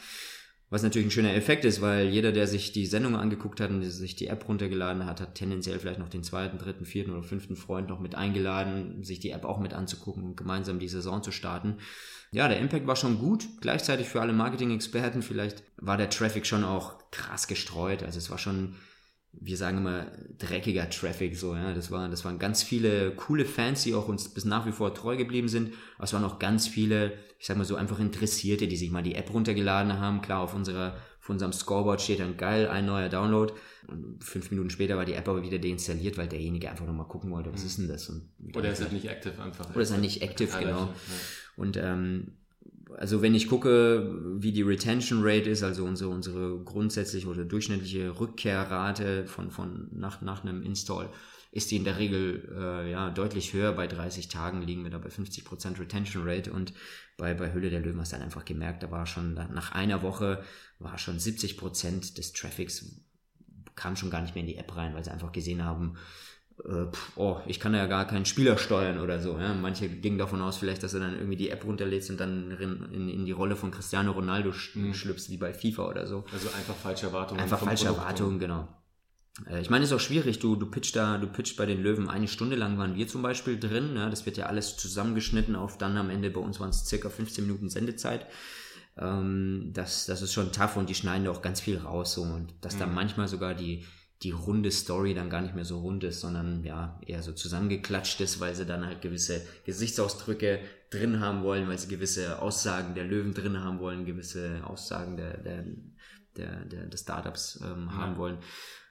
[0.72, 3.84] Was natürlich ein schöner Effekt ist, weil jeder, der sich die Sendung angeguckt hat und
[3.84, 7.56] sich die App runtergeladen hat, hat tendenziell vielleicht noch den zweiten, dritten, vierten oder fünften
[7.56, 11.32] Freund noch mit eingeladen, sich die App auch mit anzugucken und gemeinsam die Saison zu
[11.32, 11.78] starten.
[12.34, 13.48] Ja, der Impact war schon gut.
[13.62, 18.04] Gleichzeitig für alle Marketing-Experten vielleicht war der Traffic schon auch krass gestreut.
[18.04, 18.76] Also es war schon
[19.34, 20.06] wir sagen immer
[20.38, 21.74] dreckiger Traffic so, ja.
[21.74, 24.94] Das war, das waren ganz viele coole Fans, die auch uns bis nach wie vor
[24.94, 25.74] treu geblieben sind.
[25.96, 29.04] Aber es waren auch ganz viele, ich sag mal so einfach Interessierte, die sich mal
[29.04, 30.22] die App runtergeladen haben.
[30.22, 33.54] Klar, auf unserer, auf unserem Scoreboard steht dann geil, ein neuer Download.
[33.88, 37.32] Und fünf Minuten später war die App aber wieder deinstalliert, weil derjenige einfach nochmal gucken
[37.32, 37.68] wollte, was mhm.
[37.68, 38.10] ist denn das?
[38.10, 39.70] Und oder ist halt nicht active einfach.
[39.70, 40.80] Oder ist halt nicht active, genau.
[40.80, 40.94] Ja.
[41.56, 42.34] Und ähm,
[42.98, 48.20] also wenn ich gucke, wie die Retention Rate ist, also unsere, unsere grundsätzliche oder durchschnittliche
[48.20, 51.10] Rückkehrrate von, von nach, nach einem Install,
[51.54, 53.72] ist die in der Regel äh, ja deutlich höher.
[53.72, 56.74] Bei 30 Tagen liegen wir da bei 50% Retention Rate und
[57.16, 60.02] bei, bei Hülle der Löwen hast du dann einfach gemerkt, da war schon nach einer
[60.02, 60.44] Woche
[60.80, 63.04] war schon 70% des Traffics
[63.76, 65.96] kam schon gar nicht mehr in die App rein, weil sie einfach gesehen haben,
[66.66, 66.86] äh,
[67.16, 69.38] oh, ich kann ja gar keinen Spieler steuern oder so.
[69.40, 69.54] Ja?
[69.54, 73.10] Manche gingen davon aus, vielleicht, dass er dann irgendwie die App runterlädst und dann in,
[73.10, 74.94] in, die Rolle von Cristiano Ronaldo mhm.
[74.94, 76.24] schlüpfst, wie bei FIFA oder so.
[76.32, 77.42] Also einfach falsche Erwartungen.
[77.42, 78.68] Einfach falsche Erwartungen, genau.
[79.50, 80.40] Äh, ich meine, es ist auch schwierig.
[80.40, 83.22] Du, du pitcht da, du pitcht bei den Löwen eine Stunde lang waren wir zum
[83.22, 83.96] Beispiel drin.
[83.96, 84.10] Ja?
[84.10, 87.46] Das wird ja alles zusammengeschnitten auf dann am Ende bei uns waren es circa 15
[87.46, 88.28] Minuten Sendezeit.
[88.98, 92.22] Ähm, das, das ist schon tough und die schneiden da auch ganz viel raus so
[92.22, 92.80] und dass mhm.
[92.80, 93.86] da manchmal sogar die
[94.24, 98.22] die runde Story dann gar nicht mehr so rund ist, sondern ja, eher so zusammengeklatscht
[98.22, 103.04] ist, weil sie dann halt gewisse Gesichtsausdrücke drin haben wollen, weil sie gewisse Aussagen der
[103.04, 105.66] Löwen drin haben wollen, gewisse Aussagen der, der,
[106.38, 107.98] der, der des Startups ähm, ja.
[107.98, 108.38] haben wollen.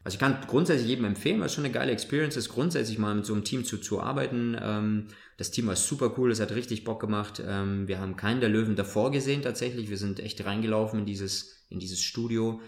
[0.04, 3.14] Also ich kann grundsätzlich jedem empfehlen, weil es schon eine geile Experience ist, grundsätzlich mal
[3.14, 4.56] mit so einem Team zu, zu arbeiten.
[4.60, 7.42] Ähm, das Team war super cool, es hat richtig Bock gemacht.
[7.46, 9.90] Ähm, wir haben keinen der Löwen davor gesehen tatsächlich.
[9.90, 12.60] Wir sind echt reingelaufen in dieses, in dieses Studio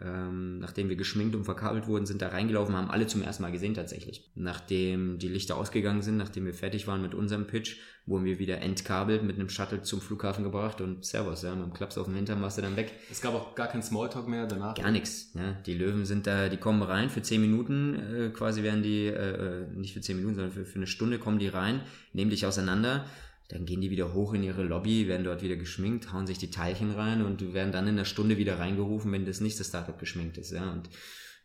[0.00, 3.52] ähm, nachdem wir geschminkt und verkabelt wurden, sind da reingelaufen, haben alle zum ersten Mal
[3.52, 4.30] gesehen tatsächlich.
[4.34, 8.60] Nachdem die Lichter ausgegangen sind, nachdem wir fertig waren mit unserem Pitch, wurden wir wieder
[8.60, 12.14] entkabelt mit einem Shuttle zum Flughafen gebracht und Servus, ja, mit dem Klaps auf dem
[12.14, 12.92] Hintern warst du dann weg.
[13.10, 14.74] Es gab auch gar keinen Smalltalk mehr danach?
[14.74, 15.32] Gar nichts.
[15.34, 15.52] Ja.
[15.64, 19.62] Die Löwen sind da, die kommen rein für zehn Minuten, äh, quasi werden die, äh,
[19.62, 21.80] äh nicht für zehn Minuten, sondern für, für eine Stunde kommen die rein,
[22.12, 23.06] nehmen dich auseinander
[23.48, 26.50] dann gehen die wieder hoch in ihre Lobby, werden dort wieder geschminkt, hauen sich die
[26.50, 30.36] Teilchen rein und werden dann in einer Stunde wieder reingerufen, wenn das nächste Startup geschminkt
[30.36, 30.50] ist.
[30.50, 30.72] Ja.
[30.72, 30.90] Und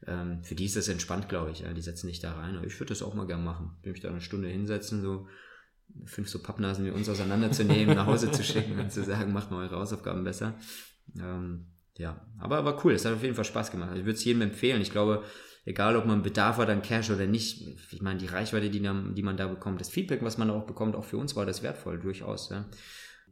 [0.08, 1.60] ähm, für die ist das entspannt, glaube ich.
[1.60, 1.74] Ja.
[1.74, 2.56] Die setzen nicht da rein.
[2.56, 3.78] Aber ich würde das auch mal gern machen.
[3.82, 5.28] Würde mich da eine Stunde hinsetzen, so
[6.06, 9.64] fünf so Pappnasen wie uns auseinanderzunehmen, nach Hause zu schicken und zu sagen, macht mal
[9.64, 10.56] eure Hausaufgaben besser.
[11.20, 12.94] Ähm, ja, aber war cool.
[12.94, 13.90] Es hat auf jeden Fall Spaß gemacht.
[13.90, 14.82] Also ich würde es jedem empfehlen.
[14.82, 15.24] Ich glaube,
[15.66, 19.24] egal ob man Bedarf hat an Cash oder nicht, ich meine, die Reichweite, die, die
[19.24, 22.00] man da bekommt, das Feedback, was man auch bekommt, auch für uns war das wertvoll,
[22.00, 22.50] durchaus.
[22.50, 22.66] Ja.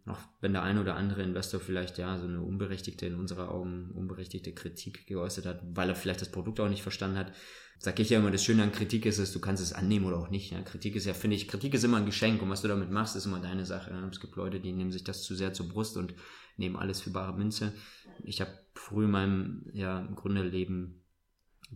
[0.06, 3.92] Auch wenn der ein oder andere Investor vielleicht ja so eine unberechtigte, in unserer Augen
[3.92, 7.34] unberechtigte Kritik geäußert hat, weil er vielleicht das Produkt auch nicht verstanden hat,
[7.80, 10.18] sage ich ja immer, das Schöne an Kritik ist, dass du kannst es annehmen oder
[10.18, 10.52] auch nicht.
[10.52, 10.62] Ja.
[10.62, 13.16] Kritik ist ja, finde ich, Kritik ist immer ein Geschenk und was du damit machst,
[13.16, 13.92] ist immer deine Sache.
[13.92, 14.08] Ja.
[14.08, 16.14] Es gibt Leute, die nehmen sich das zu sehr zur Brust und
[16.58, 17.74] nehmen alles für bare Münze.
[18.24, 20.99] Ich habe früh in meinem ja, im Grunde Leben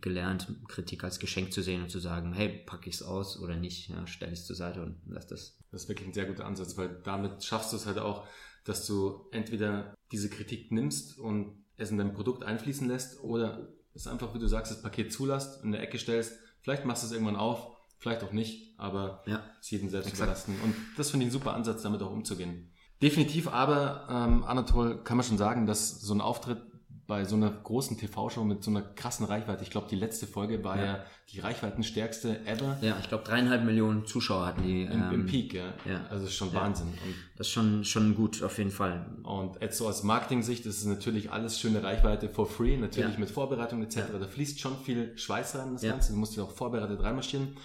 [0.01, 3.55] gelernt, Kritik als Geschenk zu sehen und zu sagen, hey, packe ich es aus oder
[3.55, 5.57] nicht, ja, stelle ich es zur Seite und lass das.
[5.71, 8.27] Das ist wirklich ein sehr guter Ansatz, weil damit schaffst du es halt auch,
[8.63, 14.07] dass du entweder diese Kritik nimmst und es in dein Produkt einfließen lässt oder es
[14.07, 16.33] einfach, wie du sagst, das Paket zulässt, in der Ecke stellst.
[16.61, 20.27] Vielleicht machst du es irgendwann auf, vielleicht auch nicht, aber ja, es jedem selbst exakt.
[20.27, 20.55] überlassen.
[20.63, 22.71] Und das finde ich ein super Ansatz, damit auch umzugehen.
[23.01, 26.61] Definitiv aber, ähm, Anatol, kann man schon sagen, dass so ein Auftritt
[27.05, 29.63] bei so einer großen TV-Show mit so einer krassen Reichweite.
[29.63, 32.77] Ich glaube, die letzte Folge war ja, ja die reichweitenstärkste ever.
[32.81, 34.83] Ja, ich glaube, dreieinhalb Millionen Zuschauer hatten die.
[34.83, 35.73] Im, ähm, im Peak, ja.
[35.85, 36.05] ja.
[36.09, 36.61] Also ist schon ja.
[36.61, 36.87] Wahnsinn.
[36.87, 39.05] Und das ist schon, schon gut, auf jeden Fall.
[39.23, 43.29] Und jetzt so aus Marketing-Sicht ist es natürlich alles schöne Reichweite for free, natürlich mit
[43.29, 44.01] Vorbereitung etc.
[44.19, 46.13] Da fließt schon viel Schweiß rein, das Ganze.
[46.13, 47.57] Du musst dich auch vorbereitet reinmarschieren.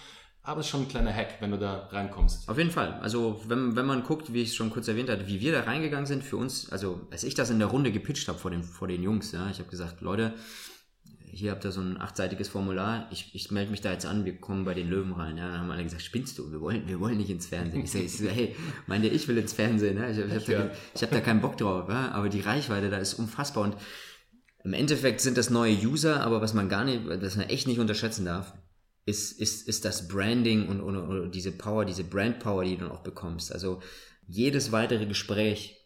[0.49, 2.49] Aber es ist schon ein kleiner Hack, wenn du da reinkommst.
[2.49, 2.93] Auf jeden Fall.
[3.01, 5.61] Also wenn, wenn man guckt, wie ich es schon kurz erwähnt hatte, wie wir da
[5.61, 8.63] reingegangen sind, für uns, also als ich das in der Runde gepitcht habe vor den,
[8.63, 10.33] vor den Jungs, ja, ich habe gesagt, Leute,
[11.31, 14.41] hier habt ihr so ein achtseitiges Formular, ich, ich melde mich da jetzt an, wir
[14.41, 15.37] kommen bei den Löwen rein.
[15.37, 17.83] Ja, dann haben alle gesagt, spinnst du, wir wollen, wir wollen nicht ins Fernsehen.
[17.83, 18.55] Ich sage, so, hey,
[18.87, 20.09] meinte ich will ins Fernsehen, ja?
[20.09, 22.09] ich, ich habe da, hab da keinen Bock drauf, ja?
[22.09, 23.77] aber die Reichweite da ist unfassbar und
[24.63, 27.79] im Endeffekt sind das neue User, aber was man gar nicht, was man echt nicht
[27.79, 28.51] unterschätzen darf,
[29.09, 32.85] ist, ist, ist das Branding und, und, und diese Power, diese Brand Power, die du
[32.85, 33.51] dann auch bekommst.
[33.51, 33.81] Also
[34.27, 35.77] jedes weitere Gespräch,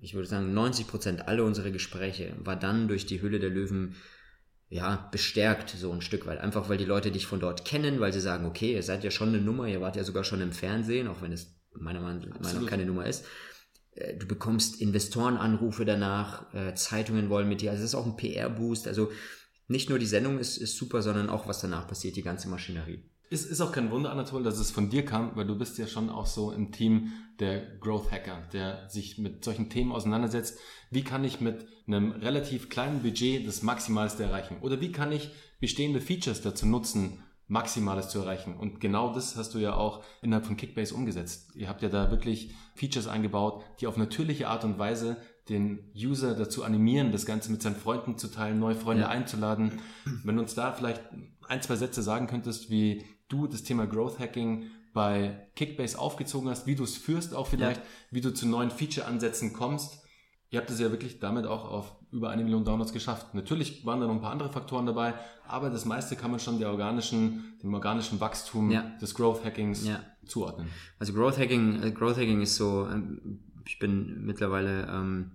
[0.00, 3.96] ich würde sagen 90 Prozent alle unsere Gespräche, war dann durch die Hülle der Löwen
[4.68, 6.38] ja, bestärkt, so ein Stück weit.
[6.38, 9.10] Einfach weil die Leute dich von dort kennen, weil sie sagen, okay, ihr seid ja
[9.10, 12.32] schon eine Nummer, ihr wart ja sogar schon im Fernsehen, auch wenn es meiner Meinung
[12.40, 13.24] nach keine Nummer ist.
[13.92, 18.16] Äh, du bekommst Investorenanrufe danach, äh, Zeitungen wollen mit dir, also es ist auch ein
[18.16, 18.86] PR-Boost.
[18.86, 19.10] Also
[19.70, 23.04] nicht nur die Sendung ist, ist super, sondern auch was danach passiert, die ganze Maschinerie.
[23.30, 25.86] Ist, ist auch kein Wunder, Anatol, dass es von dir kam, weil du bist ja
[25.86, 30.58] schon auch so im Team der Growth Hacker, der sich mit solchen Themen auseinandersetzt.
[30.90, 34.56] Wie kann ich mit einem relativ kleinen Budget das Maximalste erreichen?
[34.60, 35.30] Oder wie kann ich
[35.60, 38.56] bestehende Features dazu nutzen, Maximales zu erreichen?
[38.56, 41.54] Und genau das hast du ja auch innerhalb von Kickbase umgesetzt.
[41.54, 45.16] Ihr habt ja da wirklich Features eingebaut, die auf natürliche Art und Weise
[45.50, 49.08] den User dazu animieren, das Ganze mit seinen Freunden zu teilen, neue Freunde ja.
[49.08, 49.72] einzuladen.
[50.24, 51.02] Wenn du uns da vielleicht
[51.48, 56.66] ein, zwei Sätze sagen könntest, wie du das Thema Growth Hacking bei Kickbase aufgezogen hast,
[56.66, 57.86] wie du es führst auch vielleicht, ja.
[58.10, 60.02] wie du zu neuen Feature-Ansätzen kommst.
[60.50, 63.34] Ihr habt es ja wirklich damit auch auf über eine Million Downloads geschafft.
[63.34, 65.14] Natürlich waren da noch ein paar andere Faktoren dabei,
[65.46, 68.82] aber das meiste kann man schon der organischen, dem organischen Wachstum ja.
[69.00, 70.00] des Growth Hackings ja.
[70.26, 70.68] zuordnen.
[70.98, 75.30] Also Growth Hacking, äh, Growth Hacking ist so, ähm, ich bin mittlerweile ähm,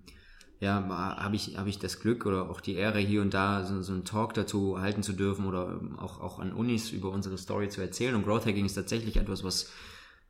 [0.60, 3.82] ja, habe ich, habe ich das Glück oder auch die Ehre, hier und da so,
[3.82, 7.70] so einen Talk dazu halten zu dürfen oder auch, auch an Unis über unsere Story
[7.70, 8.14] zu erzählen.
[8.14, 9.72] Und Growth Hacking ist tatsächlich etwas, was,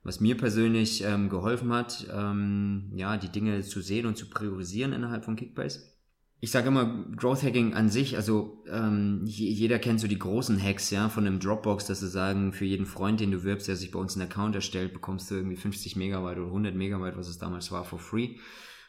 [0.03, 4.93] was mir persönlich ähm, geholfen hat, ähm, ja, die Dinge zu sehen und zu priorisieren
[4.93, 5.94] innerhalb von Kickbase.
[6.45, 10.91] Ich sage immer, Growth Hacking an sich, also ähm, jeder kennt so die großen Hacks,
[10.91, 13.89] ja, von einem Dropbox, dass sie sagen, für jeden Freund, den du wirbst, der sich
[13.89, 17.39] bei uns einen Account erstellt, bekommst du irgendwie 50 Megabyte oder 100 Megabyte, was es
[17.39, 18.35] damals war, for free.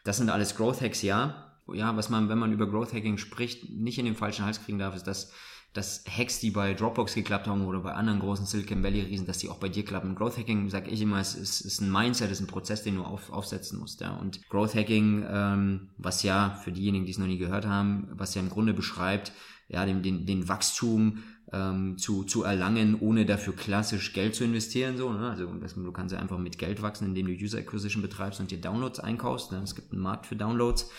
[0.05, 1.57] Das sind alles Growth Hacks, ja.
[1.73, 4.79] Ja, was man, wenn man über Growth Hacking spricht, nicht in den falschen Hals kriegen
[4.79, 5.33] darf, ist, dass,
[5.77, 9.39] dass Hacks, die bei Dropbox geklappt haben oder bei anderen großen Silicon Valley Riesen, dass
[9.39, 10.15] die auch bei dir klappen.
[10.15, 13.03] Growth Hacking, sage ich immer, ist, ist, ist ein Mindset, ist ein Prozess, den du
[13.03, 14.01] auf, aufsetzen musst.
[14.01, 14.17] Ja.
[14.17, 18.35] Und Growth Hacking, ähm, was ja für diejenigen, die es noch nie gehört haben, was
[18.35, 19.33] ja im Grunde beschreibt,
[19.69, 24.97] ja, den, den, den Wachstum ähm, zu, zu erlangen, ohne dafür klassisch Geld zu investieren.
[24.97, 25.31] So, ne?
[25.31, 28.61] Also du kannst ja einfach mit Geld wachsen, indem du User Acquisition betreibst und dir
[28.61, 29.53] Downloads einkaufst.
[29.53, 29.61] Ne?
[29.63, 30.91] Es gibt einen Markt für Downloads.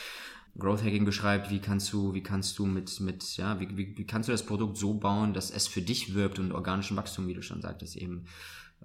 [0.58, 4.06] Growth Hacking beschreibt, wie kannst du, wie kannst du mit, mit, ja, wie, wie, wie
[4.06, 7.34] kannst du das Produkt so bauen, dass es für dich wirbt und organischen Wachstum, wie
[7.34, 8.26] du schon sagtest, eben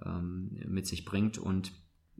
[0.05, 1.37] ähm, mit sich bringt.
[1.37, 1.71] Und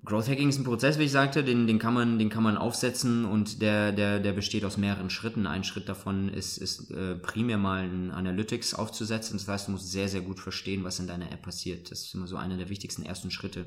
[0.05, 2.57] Growth Hacking ist ein Prozess, wie ich sagte, den, den kann man, den kann man
[2.57, 5.47] aufsetzen und der, der, der besteht aus mehreren Schritten.
[5.47, 9.37] Ein Schritt davon ist, ist äh, primär mal ein Analytics aufzusetzen.
[9.37, 11.89] Das heißt, du musst sehr, sehr gut verstehen, was in deiner App passiert.
[11.89, 13.65] Das ist immer so einer der wichtigsten ersten Schritte.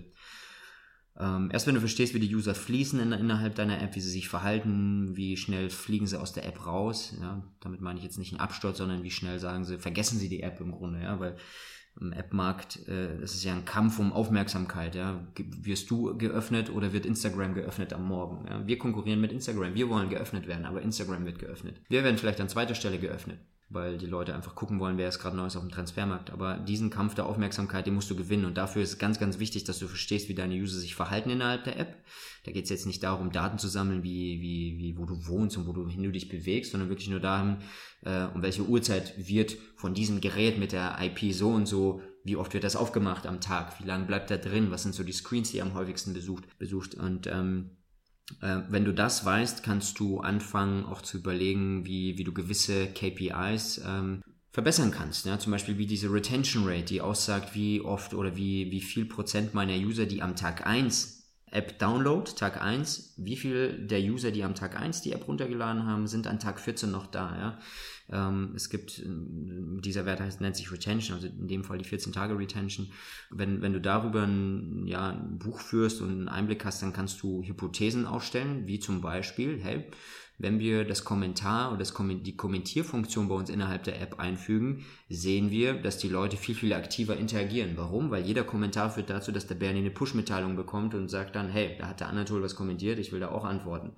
[1.19, 4.11] Ähm, erst wenn du verstehst, wie die User fließen in, innerhalb deiner App, wie sie
[4.11, 7.17] sich verhalten, wie schnell fliegen sie aus der App raus.
[7.21, 10.29] Ja, damit meine ich jetzt nicht einen Absturz, sondern wie schnell sagen sie, vergessen sie
[10.29, 11.37] die App im Grunde, ja, weil
[11.99, 14.95] im App-Markt, äh, das ist ja ein Kampf um Aufmerksamkeit.
[14.95, 15.27] Ja?
[15.35, 18.47] Wirst du geöffnet oder wird Instagram geöffnet am Morgen?
[18.47, 18.67] Ja?
[18.67, 19.75] Wir konkurrieren mit Instagram.
[19.75, 21.81] Wir wollen geöffnet werden, aber Instagram wird geöffnet.
[21.89, 25.19] Wir werden vielleicht an zweiter Stelle geöffnet weil die Leute einfach gucken wollen, wer ist
[25.19, 26.31] gerade Neues auf dem Transfermarkt.
[26.31, 28.45] Aber diesen Kampf der Aufmerksamkeit, den musst du gewinnen.
[28.45, 31.65] Und dafür ist ganz, ganz wichtig, dass du verstehst, wie deine User sich verhalten innerhalb
[31.65, 31.97] der App.
[32.45, 35.57] Da geht es jetzt nicht darum, Daten zu sammeln, wie, wie, wie, wo du wohnst
[35.57, 37.59] und wo du hin du dich bewegst, sondern wirklich nur darum,
[38.03, 42.37] äh, um welche Uhrzeit wird von diesem Gerät mit der IP so und so, wie
[42.37, 45.13] oft wird das aufgemacht am Tag, wie lange bleibt da drin, was sind so die
[45.13, 46.95] Screens, die am häufigsten besucht, besucht.
[46.95, 47.86] Und ähm, äh,
[48.41, 53.83] wenn du das weißt, kannst du anfangen auch zu überlegen, wie, wie du gewisse KPIs
[53.87, 55.27] ähm, verbessern kannst.
[55.27, 55.39] Ja?
[55.39, 59.55] Zum Beispiel wie diese Retention Rate, die aussagt, wie oft oder wie, wie viel Prozent
[59.55, 61.17] meiner User, die am Tag 1
[61.53, 65.87] App Download, Tag 1, wie viel der User, die am Tag 1 die App runtergeladen
[65.87, 67.37] haben, sind an Tag 14 noch da.
[67.39, 67.59] Ja?
[68.11, 69.05] Ähm, es gibt, äh,
[69.81, 72.89] dieser Wert heißt, nennt sich Retention, also in dem Fall die 14 Tage Retention.
[73.31, 77.23] Wenn, wenn du darüber ein, ja, ein Buch führst und einen Einblick hast, dann kannst
[77.23, 79.85] du Hypothesen aufstellen, wie zum Beispiel, hey,
[80.39, 85.51] wenn wir das Kommentar oder das, die Kommentierfunktion bei uns innerhalb der App einfügen, sehen
[85.51, 87.73] wir, dass die Leute viel, viel aktiver interagieren.
[87.77, 88.11] Warum?
[88.11, 91.77] Weil jeder Kommentar führt dazu, dass der Bernie eine Push-Mitteilung bekommt und sagt dann, hey,
[91.79, 93.93] da hat der Anatol was kommentiert, ich will da auch antworten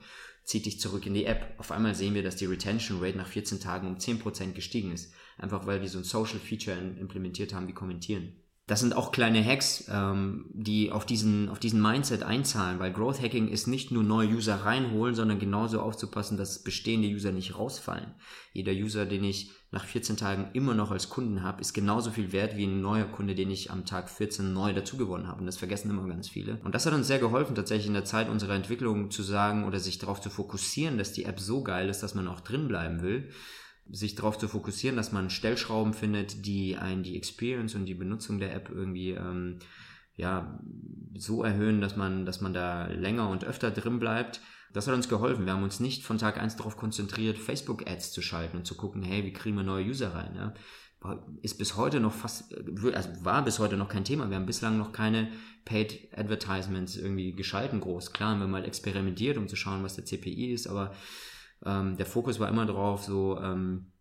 [0.49, 1.55] zieht dich zurück in die App.
[1.59, 5.13] Auf einmal sehen wir, dass die Retention Rate nach 14 Tagen um 10% gestiegen ist.
[5.37, 8.33] Einfach weil wir so ein Social Feature implementiert haben wie kommentieren.
[8.69, 13.21] Das sind auch kleine Hacks, ähm, die auf diesen, auf diesen Mindset einzahlen, weil Growth
[13.21, 18.13] Hacking ist nicht nur neue User reinholen, sondern genauso aufzupassen, dass bestehende User nicht rausfallen.
[18.53, 22.31] Jeder User, den ich nach 14 Tagen immer noch als Kunden habe, ist genauso viel
[22.33, 25.41] wert wie ein neuer Kunde, den ich am Tag 14 neu dazugewonnen habe.
[25.41, 26.61] Und das vergessen immer ganz viele.
[26.63, 29.81] Und das hat uns sehr geholfen, tatsächlich in der Zeit unserer Entwicklung zu sagen oder
[29.81, 33.01] sich darauf zu fokussieren, dass die App so geil ist, dass man auch drin bleiben
[33.01, 33.31] will.
[33.91, 38.39] Sich darauf zu fokussieren, dass man Stellschrauben findet, die einen die Experience und die Benutzung
[38.39, 39.59] der App irgendwie ähm,
[40.15, 40.61] ja,
[41.17, 44.41] so erhöhen, dass man, dass man da länger und öfter drin bleibt.
[44.73, 45.47] Das hat uns geholfen.
[45.47, 49.03] Wir haben uns nicht von Tag eins darauf konzentriert, Facebook-Ads zu schalten und zu gucken,
[49.03, 50.35] hey, wie kriegen wir neue User rein?
[50.35, 50.55] Ja?
[51.43, 52.53] Ist bis heute noch fast,
[52.93, 54.29] also war bis heute noch kein Thema.
[54.29, 55.31] Wir haben bislang noch keine
[55.65, 58.13] Paid Advertisements irgendwie geschalten groß.
[58.13, 60.93] Klar haben wir mal experimentiert, um zu schauen, was der CPI ist, aber
[61.65, 63.93] ähm, der Fokus war immer drauf, so ähm,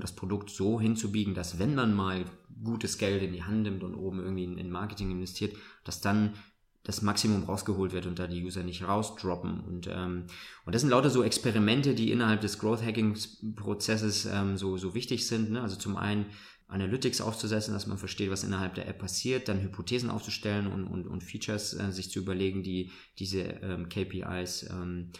[0.00, 2.24] das Produkt so hinzubiegen, dass wenn man mal
[2.62, 6.34] gutes Geld in die Hand nimmt und oben irgendwie in, in Marketing investiert, dass dann
[6.82, 9.60] das Maximum rausgeholt wird und da die User nicht rausdroppen.
[9.60, 10.26] Und, ähm,
[10.64, 13.16] und das sind lauter so Experimente, die innerhalb des Growth Hacking
[13.56, 15.50] Prozesses ähm, so, so wichtig sind.
[15.50, 15.60] Ne?
[15.60, 16.26] Also zum einen
[16.68, 21.08] Analytics aufzusetzen, dass man versteht, was innerhalb der App passiert, dann Hypothesen aufzustellen und, und,
[21.08, 25.10] und Features äh, sich zu überlegen, die diese ähm, KPIs ähm,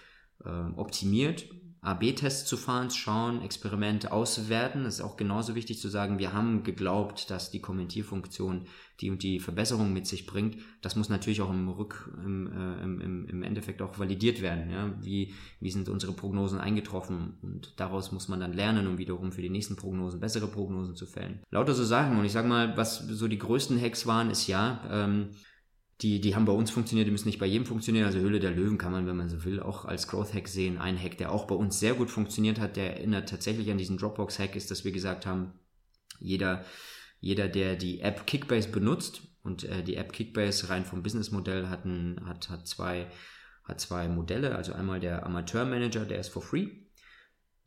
[0.45, 1.47] äh, optimiert
[1.87, 4.85] AB-Tests zu fahren, schauen, Experimente auszuwerten.
[4.85, 8.67] Es ist auch genauso wichtig zu sagen, wir haben geglaubt, dass die Kommentierfunktion
[9.01, 10.57] die und die Verbesserung mit sich bringt.
[10.81, 14.71] Das muss natürlich auch im Rück, im, äh, im, im Endeffekt auch validiert werden.
[14.71, 14.95] Ja?
[15.01, 17.35] Wie, wie sind unsere Prognosen eingetroffen?
[17.43, 21.07] Und daraus muss man dann lernen, um wiederum für die nächsten Prognosen bessere Prognosen zu
[21.07, 21.41] fällen.
[21.51, 22.19] Lauter so Sachen.
[22.19, 25.29] Und ich sage mal, was so die größten Hacks waren, ist ja, ähm,
[26.03, 28.07] die, die haben bei uns funktioniert, die müssen nicht bei jedem funktionieren.
[28.07, 30.79] Also Höhle der Löwen kann man, wenn man so will, auch als Growth Hack sehen.
[30.79, 33.97] Ein Hack, der auch bei uns sehr gut funktioniert hat, der erinnert tatsächlich an diesen
[33.97, 35.55] Dropbox Hack, ist, dass wir gesagt haben,
[36.21, 36.65] jeder,
[37.21, 41.87] jeder, der die App Kickbase benutzt und äh, die App Kickbase rein vom Businessmodell hat,
[41.87, 43.07] ein, hat, hat, zwei,
[43.65, 44.55] hat zwei Modelle.
[44.55, 46.69] Also einmal der Amateur Manager, der ist for free.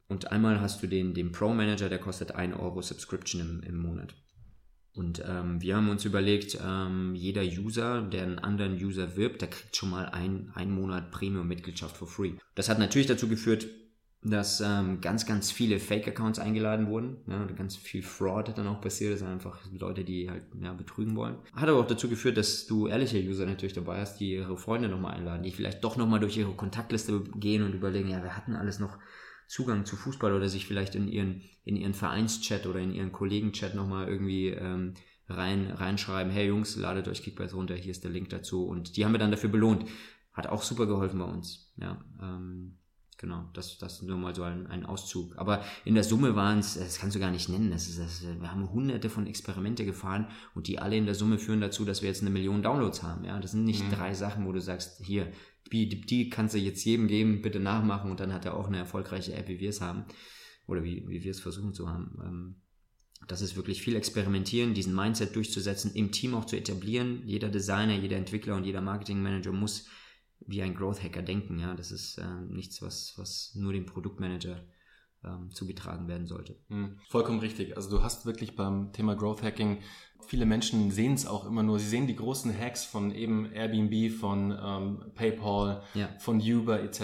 [0.08, 3.78] Und einmal hast du den, den Pro Manager, der kostet 1 Euro Subscription im, im
[3.78, 4.14] Monat.
[4.94, 9.50] Und ähm, wir haben uns überlegt, ähm, jeder User, der einen anderen User wirbt, der
[9.50, 12.34] kriegt schon mal ein, ein Monat Premium-Mitgliedschaft for free.
[12.56, 13.68] Das hat natürlich dazu geführt,
[14.22, 17.18] dass ähm, ganz, ganz viele Fake-Accounts eingeladen wurden.
[17.28, 19.14] Ja, ganz viel Fraud hat dann auch passiert.
[19.14, 21.38] Das sind einfach Leute, die halt ja, betrügen wollen.
[21.54, 24.90] Hat aber auch dazu geführt, dass du ehrliche User natürlich dabei hast, die ihre Freunde
[24.90, 28.56] nochmal einladen, die vielleicht doch nochmal durch ihre Kontaktliste gehen und überlegen, ja, wir hatten
[28.56, 28.98] alles noch
[29.50, 33.74] Zugang zu Fußball oder sich vielleicht in ihren, in ihren Vereinschat oder in ihren Kollegenchat
[33.74, 34.94] nochmal irgendwie ähm,
[35.28, 38.68] rein, reinschreiben, hey Jungs, ladet euch Kickbase runter, hier ist der Link dazu.
[38.68, 39.90] Und die haben wir dann dafür belohnt.
[40.34, 41.74] Hat auch super geholfen bei uns.
[41.78, 42.79] Ja, ähm,
[43.20, 45.38] genau, das, das nur mal so ein, ein Auszug.
[45.38, 48.24] Aber in der Summe waren es, das kannst du gar nicht nennen, das ist, das,
[48.24, 52.02] wir haben hunderte von Experimente gefahren und die alle in der Summe führen dazu, dass
[52.02, 53.26] wir jetzt eine Million Downloads haben.
[53.26, 53.92] Ja, das sind nicht mhm.
[53.92, 55.32] drei Sachen, wo du sagst, hier,
[55.72, 58.78] die, die kannst du jetzt jedem geben, bitte nachmachen und dann hat er auch eine
[58.78, 60.06] erfolgreiche App, wie wir es haben.
[60.66, 62.18] Oder wie, wie wir es versuchen zu haben.
[62.24, 62.56] Ähm,
[63.28, 67.24] das ist wirklich viel experimentieren, diesen Mindset durchzusetzen, im Team auch zu etablieren.
[67.26, 69.88] Jeder Designer, jeder Entwickler und jeder Marketingmanager muss
[70.50, 71.60] wie ein Growth Hacker denken.
[71.60, 74.64] Ja, das ist äh, nichts, was, was nur dem Produktmanager
[75.24, 76.58] ähm, zugetragen werden sollte.
[76.70, 76.98] Mhm.
[77.08, 77.78] Vollkommen richtig.
[77.78, 79.80] Also du hast wirklich beim Thema Growth Hacking
[80.26, 81.80] viele Menschen sehen es auch immer nur.
[81.80, 86.10] Sie sehen die großen Hacks von eben Airbnb, von ähm, PayPal, ja.
[86.20, 87.00] von Uber etc.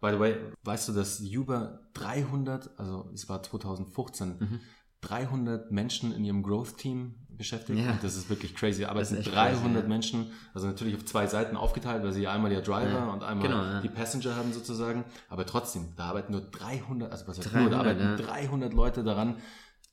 [0.00, 4.60] By the way, weißt du, dass Uber 300, also es war 2015, mhm.
[5.00, 7.78] 300 Menschen in ihrem Growth-Team beschäftigt.
[7.78, 7.96] Ja.
[8.02, 8.84] Das ist wirklich crazy.
[8.84, 9.88] Aber es sind 300 crazy, ja.
[9.88, 13.10] Menschen, also natürlich auf zwei Seiten aufgeteilt, weil sie einmal der Driver ja.
[13.10, 15.04] und einmal genau, die Passenger haben sozusagen.
[15.28, 19.04] Aber trotzdem, da arbeiten nur 300, also was heißt 300, nur, da arbeiten 300 Leute
[19.04, 19.36] daran,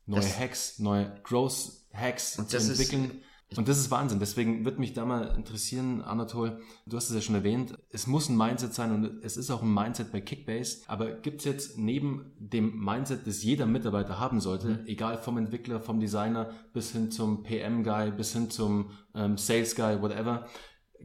[0.05, 3.05] neue das Hacks, neue Growth-Hacks zu entwickeln.
[3.05, 3.17] Ist,
[3.57, 4.19] und das ist Wahnsinn.
[4.19, 8.29] Deswegen würde mich da mal interessieren, Anatol, du hast es ja schon erwähnt, es muss
[8.29, 10.83] ein Mindset sein und es ist auch ein Mindset bei Kickbase.
[10.87, 14.87] Aber gibt es jetzt neben dem Mindset, das jeder Mitarbeiter haben sollte, mhm.
[14.87, 20.47] egal vom Entwickler, vom Designer bis hin zum PM-Guy, bis hin zum ähm, Sales-Guy, whatever,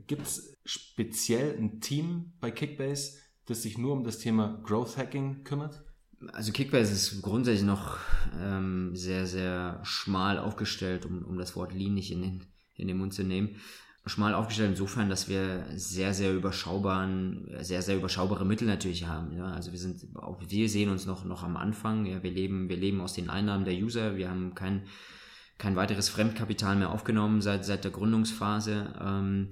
[0.07, 5.45] gibt es speziell ein Team bei Kickbase, das sich nur um das Thema Growth Hacking
[5.45, 5.85] kümmert?
[6.33, 7.99] Also Kickbase ist grundsätzlich noch
[8.41, 12.99] ähm, sehr, sehr schmal aufgestellt, um, um das Wort Lean nicht in den, in den
[12.99, 13.57] Mund zu nehmen.
[14.07, 19.37] Schmal aufgestellt insofern, dass wir sehr, sehr überschaubaren, sehr, sehr überschaubare Mittel natürlich haben.
[19.37, 19.53] Ja?
[19.53, 22.07] Also wir sind, auch wir sehen uns noch, noch am Anfang.
[22.07, 22.23] Ja?
[22.23, 24.17] Wir leben, wir leben aus den Einnahmen der User.
[24.17, 24.87] Wir haben kein,
[25.59, 28.95] kein weiteres Fremdkapital mehr aufgenommen seit, seit der Gründungsphase.
[29.01, 29.51] Ähm,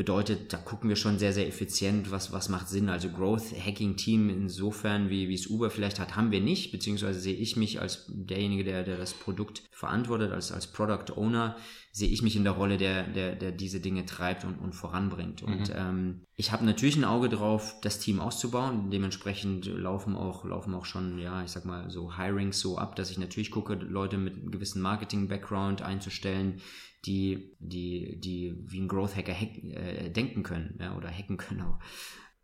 [0.00, 2.88] bedeutet, da gucken wir schon sehr, sehr effizient, was, was macht Sinn.
[2.88, 7.20] Also Growth Hacking Team insofern, wie, wie es Uber vielleicht hat, haben wir nicht, beziehungsweise
[7.20, 11.54] sehe ich mich als derjenige, der, der das Produkt verantwortet, als, als Product Owner,
[11.92, 15.42] sehe ich mich in der Rolle, der, der, der diese Dinge treibt und, und voranbringt.
[15.42, 15.74] Und mhm.
[15.76, 18.90] ähm, ich habe natürlich ein Auge drauf, das Team auszubauen.
[18.90, 23.10] Dementsprechend laufen auch, laufen auch schon, ja, ich sag mal, so Hirings so ab, dass
[23.10, 26.62] ich natürlich gucke, Leute mit einem gewissen Marketing-Background einzustellen,
[27.04, 31.62] die, die, die wie ein Growth Hacker hack, äh, denken können ja, oder hacken können
[31.62, 31.78] auch.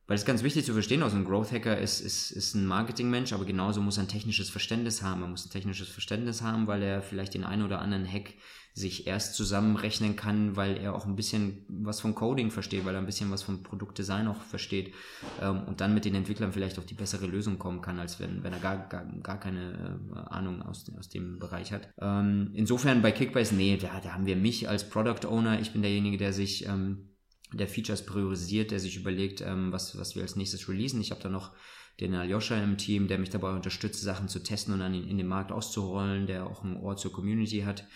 [0.06, 3.32] Weil es ganz wichtig zu verstehen, also ein Growth Hacker ist, ist, ist ein Marketingmensch,
[3.32, 5.22] aber genauso muss er ein technisches Verständnis haben.
[5.22, 8.34] Er muss ein technisches Verständnis haben, weil er vielleicht den einen oder anderen Hack
[8.76, 13.00] sich erst zusammenrechnen kann, weil er auch ein bisschen was vom Coding versteht, weil er
[13.00, 14.92] ein bisschen was vom Produktdesign auch versteht
[15.40, 18.44] ähm, und dann mit den Entwicklern vielleicht auf die bessere Lösung kommen kann, als wenn,
[18.44, 21.88] wenn er gar, gar, gar keine äh, Ahnung aus, aus dem Bereich hat.
[21.98, 25.80] Ähm, insofern bei Kickbase, nee, da, da haben wir mich als Product Owner, ich bin
[25.80, 27.15] derjenige, der sich ähm,
[27.52, 31.00] der Features priorisiert, der sich überlegt, ähm, was, was wir als nächstes releasen.
[31.00, 31.52] Ich habe da noch
[32.00, 35.16] den Aljoscha im Team, der mich dabei unterstützt, Sachen zu testen und dann in, in
[35.16, 37.86] den Markt auszurollen, der auch ein Ohr zur Community hat.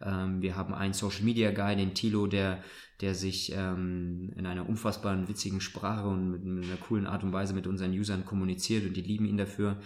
[0.00, 2.62] Ähm, wir haben einen Social Media Guy, den Tilo, der,
[3.00, 7.32] der sich ähm, in einer unfassbaren, witzigen Sprache und mit, mit, einer coolen Art und
[7.32, 9.80] Weise mit unseren Usern kommuniziert und die lieben ihn dafür.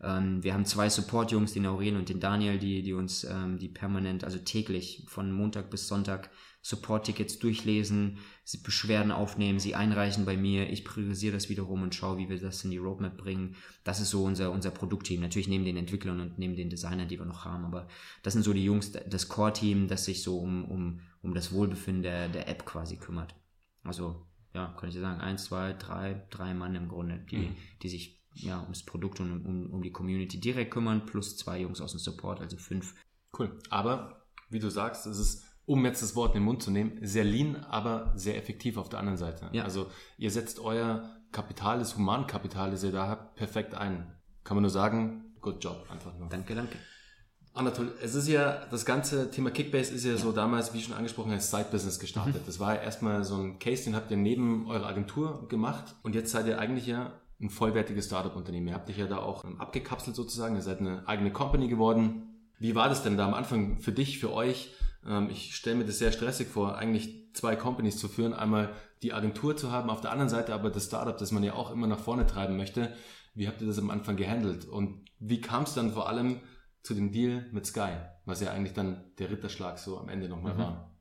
[0.00, 3.68] Ähm, wir haben zwei Support-Jungs, den Aurel und den Daniel, die, die uns, ähm, die
[3.68, 6.30] permanent, also täglich von Montag bis Sonntag
[6.62, 8.18] Support-Tickets durchlesen,
[8.62, 12.64] Beschwerden aufnehmen, sie einreichen bei mir, ich priorisiere das wiederum und schaue, wie wir das
[12.64, 13.56] in die Roadmap bringen.
[13.82, 15.20] Das ist so unser, unser Produktteam.
[15.20, 17.88] Natürlich neben den Entwicklern und neben den Designern, die wir noch haben, aber
[18.22, 22.02] das sind so die Jungs, das Core-Team, das sich so um, um, um das Wohlbefinden
[22.02, 23.34] der, der App quasi kümmert.
[23.82, 27.56] Also, ja, kann ich sagen, eins, zwei, drei, drei Mann im Grunde, die, mhm.
[27.82, 31.80] die sich ja, ums Produkt und um, um die Community direkt kümmern, plus zwei Jungs
[31.80, 32.94] aus dem Support, also fünf.
[33.36, 33.58] Cool.
[33.68, 36.98] Aber, wie du sagst, es ist um jetzt das Wort in den Mund zu nehmen,
[37.02, 39.48] sehr lean, aber sehr effektiv auf der anderen Seite.
[39.52, 39.64] Ja.
[39.64, 39.86] Also
[40.18, 44.12] ihr setzt euer Kapital, das Humankapital, das ihr da habt, perfekt ein.
[44.44, 46.28] Kann man nur sagen, good job, einfach nur.
[46.28, 46.76] Danke, danke.
[47.54, 50.16] Anatol, es ist ja, das ganze Thema Kickbase ist ja, ja.
[50.16, 52.42] so damals, wie schon angesprochen, als Side-Business gestartet.
[52.42, 52.46] Mhm.
[52.46, 56.14] Das war ja erstmal so ein Case, den habt ihr neben eurer Agentur gemacht und
[56.14, 58.68] jetzt seid ihr eigentlich ja ein vollwertiges Startup-Unternehmen.
[58.68, 62.22] Ihr habt dich ja da auch abgekapselt sozusagen, ihr seid eine eigene Company geworden.
[62.58, 64.72] Wie war das denn da am Anfang für dich, für euch?
[65.06, 68.34] Ähm, ich stelle mir das sehr stressig vor, eigentlich zwei Companies zu führen.
[68.34, 68.72] Einmal
[69.02, 71.70] die Agentur zu haben, auf der anderen Seite aber das Startup, das man ja auch
[71.70, 72.94] immer nach vorne treiben möchte.
[73.34, 74.64] Wie habt ihr das am Anfang gehandelt?
[74.66, 76.40] Und wie kam es dann vor allem
[76.82, 77.92] zu dem Deal mit Sky,
[78.24, 80.58] was ja eigentlich dann der Ritterschlag so am Ende nochmal mhm.
[80.58, 80.92] war?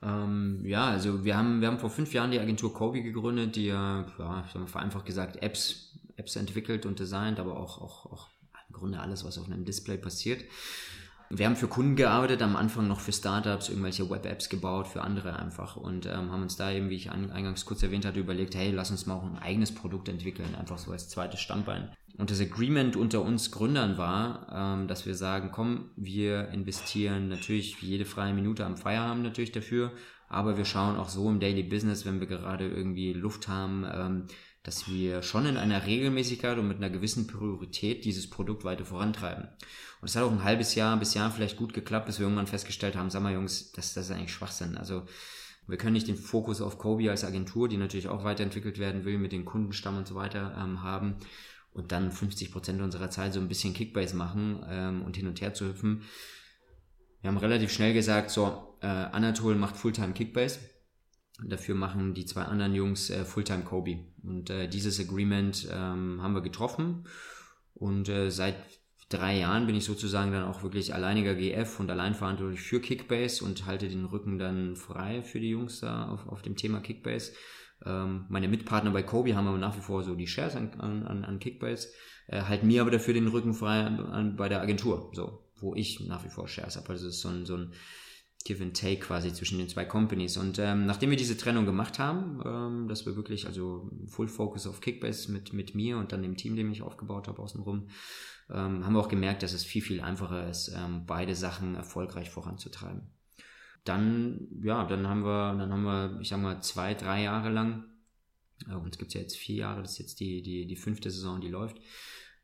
[0.00, 3.66] Ähm, ja, also wir haben, wir haben vor fünf Jahren die Agentur Kobi gegründet, die
[3.66, 4.04] ja,
[4.66, 8.28] vereinfacht gesagt, Apps, Apps entwickelt und designt, aber auch, auch, auch
[8.68, 10.44] im Grunde alles, was auf einem Display passiert.
[11.30, 15.38] Wir haben für Kunden gearbeitet, am Anfang noch für Startups, irgendwelche Web-Apps gebaut, für andere
[15.38, 18.70] einfach und ähm, haben uns da eben, wie ich eingangs kurz erwähnt hatte, überlegt, hey,
[18.70, 21.90] lass uns mal auch ein eigenes Produkt entwickeln, einfach so als zweites Standbein.
[22.16, 27.80] Und das Agreement unter uns Gründern war, ähm, dass wir sagen, komm, wir investieren natürlich
[27.82, 29.92] jede freie Minute am Feierabend natürlich dafür,
[30.30, 34.24] aber wir schauen auch so im Daily Business, wenn wir gerade irgendwie Luft haben, ähm,
[34.68, 39.48] dass wir schon in einer Regelmäßigkeit und mit einer gewissen Priorität dieses Produkt weiter vorantreiben.
[40.02, 42.46] Und es hat auch ein halbes Jahr bis Jahr vielleicht gut geklappt, bis wir irgendwann
[42.46, 44.76] festgestellt haben, sag mal Jungs, das, das ist eigentlich Schwachsinn.
[44.76, 45.04] Also
[45.66, 49.16] wir können nicht den Fokus auf Kobe als Agentur, die natürlich auch weiterentwickelt werden will,
[49.16, 51.16] mit den Kundenstamm und so weiter ähm, haben
[51.72, 55.40] und dann 50 Prozent unserer Zeit so ein bisschen Kickbase machen ähm, und hin und
[55.40, 56.02] her zu hüpfen.
[57.22, 60.58] Wir haben relativ schnell gesagt, so, äh, Anatol macht Fulltime Kickbase
[61.44, 64.00] Dafür machen die zwei anderen Jungs äh, Fulltime Kobe.
[64.22, 67.06] Und äh, dieses Agreement ähm, haben wir getroffen.
[67.74, 68.56] Und äh, seit
[69.08, 73.44] drei Jahren bin ich sozusagen dann auch wirklich alleiniger GF und allein verantwortlich für Kickbase
[73.44, 77.32] und halte den Rücken dann frei für die Jungs da auf, auf dem Thema Kickbase.
[77.86, 81.24] Ähm, meine Mitpartner bei Kobe haben aber nach wie vor so die Shares an, an,
[81.24, 81.88] an Kickbase,
[82.26, 85.74] äh, halten mir aber dafür den Rücken frei an, an, bei der Agentur, so, wo
[85.74, 86.88] ich nach wie vor Shares habe.
[86.90, 87.72] Also es ist so ein, so ein
[88.48, 90.38] Give and Take quasi zwischen den zwei Companies.
[90.38, 94.66] Und ähm, nachdem wir diese Trennung gemacht haben, ähm, dass wir wirklich also Full Focus
[94.66, 97.88] auf Kickbase mit, mit mir und dann dem Team, dem ich aufgebaut habe, außenrum,
[98.48, 102.30] ähm, haben wir auch gemerkt, dass es viel, viel einfacher ist, ähm, beide Sachen erfolgreich
[102.30, 103.02] voranzutreiben.
[103.84, 107.84] Dann, ja, dann haben wir, dann haben wir, ich sag mal, zwei, drei Jahre lang,
[108.66, 111.42] äh, uns gibt's ja jetzt vier Jahre, das ist jetzt die, die, die fünfte Saison,
[111.42, 111.76] die läuft,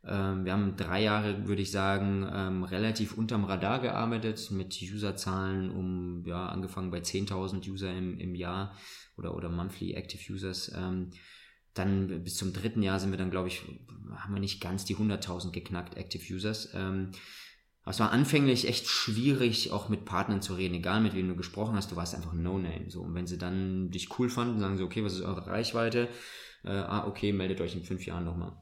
[0.07, 6.25] wir haben drei Jahre, würde ich sagen, ähm, relativ unterm Radar gearbeitet mit Userzahlen um,
[6.27, 8.77] ja, angefangen bei 10.000 User im, im Jahr
[9.17, 10.73] oder, oder Monthly Active Users.
[10.77, 11.11] Ähm,
[11.73, 13.63] dann bis zum dritten Jahr sind wir dann, glaube ich,
[14.17, 16.73] haben wir nicht ganz die 100.000 geknackt Active Users.
[16.73, 17.11] aber
[17.87, 21.75] es war anfänglich echt schwierig, auch mit Partnern zu reden, egal mit wem du gesprochen
[21.75, 22.91] hast, du warst einfach ein No-Name.
[22.91, 26.09] So, und wenn sie dann dich cool fanden, sagen sie, okay, was ist eure Reichweite?
[26.63, 28.53] Äh, ah, okay, meldet euch in fünf Jahren nochmal.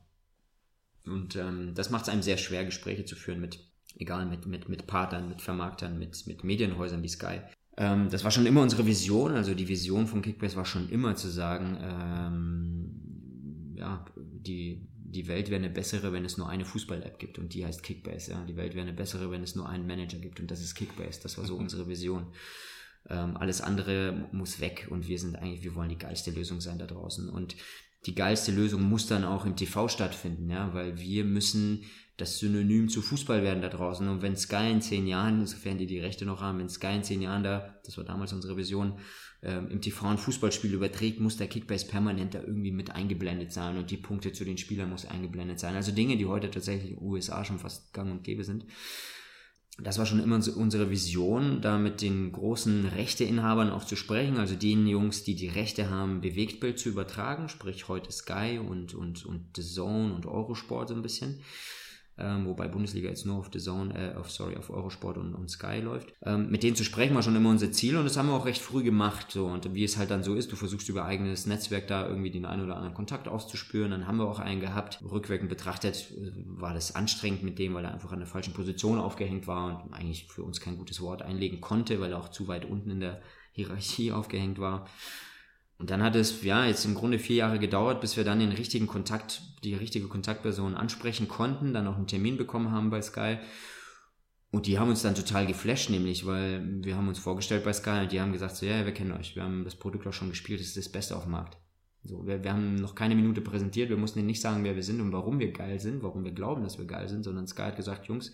[1.07, 3.59] Und ähm, das macht es einem sehr schwer, Gespräche zu führen mit,
[3.97, 7.41] egal, mit, mit, mit Partnern, mit Vermarktern, mit, mit Medienhäusern wie Sky.
[7.77, 11.17] Ähm, das war schon immer unsere Vision, also die Vision von Kickbase war schon immer
[11.17, 17.19] zu sagen, ähm, ja, die, die Welt wäre eine bessere, wenn es nur eine Fußball-App
[17.19, 18.33] gibt und die heißt Kickbase.
[18.33, 18.45] Ja.
[18.45, 21.21] Die Welt wäre eine bessere, wenn es nur einen Manager gibt und das ist Kickbase.
[21.23, 22.27] Das war so unsere Vision.
[23.09, 26.79] Ähm, alles andere muss weg und wir sind eigentlich, wir wollen die geilste Lösung sein
[26.79, 27.29] da draußen.
[27.29, 27.57] Und
[28.07, 31.85] die geilste Lösung muss dann auch im TV stattfinden, ja, weil wir müssen
[32.17, 34.09] das Synonym zu Fußball werden da draußen.
[34.09, 37.05] Und wenn Sky in zehn Jahren, sofern die die Rechte noch haben, wenn Sky in
[37.05, 38.99] zehn Jahren da, das war damals unsere Vision,
[39.43, 43.77] ähm, im TV ein Fußballspiel überträgt, muss der Kickbase permanent da irgendwie mit eingeblendet sein
[43.77, 45.75] und die Punkte zu den Spielern muss eingeblendet sein.
[45.75, 48.67] Also Dinge, die heute tatsächlich in den USA schon fast gang und gäbe sind.
[49.79, 54.55] Das war schon immer unsere Vision, da mit den großen Rechteinhabern auch zu sprechen, also
[54.55, 59.57] den Jungs, die die Rechte haben, Bewegtbild zu übertragen, sprich heute Sky und, und, und
[59.57, 61.41] The Zone und Eurosport so ein bisschen
[62.19, 65.51] ähm, wobei Bundesliga jetzt nur auf The Zone, äh, auf, sorry, auf Eurosport und, und
[65.51, 66.13] Sky läuft.
[66.23, 68.45] Ähm, mit denen zu sprechen war schon immer unser Ziel und das haben wir auch
[68.45, 69.31] recht früh gemacht.
[69.31, 69.47] So.
[69.47, 72.45] Und wie es halt dann so ist, du versuchst über eigenes Netzwerk da irgendwie den
[72.45, 73.91] einen oder anderen Kontakt auszuspüren.
[73.91, 75.01] Dann haben wir auch einen gehabt.
[75.03, 78.99] Rückwirkend betrachtet äh, war das anstrengend mit dem, weil er einfach an der falschen Position
[78.99, 82.47] aufgehängt war und eigentlich für uns kein gutes Wort einlegen konnte, weil er auch zu
[82.47, 84.87] weit unten in der Hierarchie aufgehängt war.
[85.83, 88.53] Und dann hat es ja jetzt im Grunde vier Jahre gedauert, bis wir dann den
[88.53, 93.39] richtigen Kontakt, die richtige Kontaktperson ansprechen konnten, dann auch einen Termin bekommen haben bei Sky.
[94.53, 98.03] Und die haben uns dann total geflasht, nämlich, weil wir haben uns vorgestellt bei Sky
[98.03, 100.31] und die haben gesagt, so, ja, wir kennen euch, wir haben das Produkt auch schon
[100.31, 101.59] gespielt, das ist das Beste auf dem Markt.
[102.05, 104.85] So, wir, wir haben noch keine Minute präsentiert, wir mussten ihnen nicht sagen, wer wir
[104.85, 107.63] sind und warum wir geil sind, warum wir glauben, dass wir geil sind, sondern Sky
[107.63, 108.31] hat gesagt, Jungs,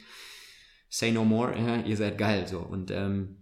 [0.90, 1.55] say no more,
[1.86, 2.46] ihr seid geil.
[2.46, 2.59] So.
[2.59, 3.38] Und ähm,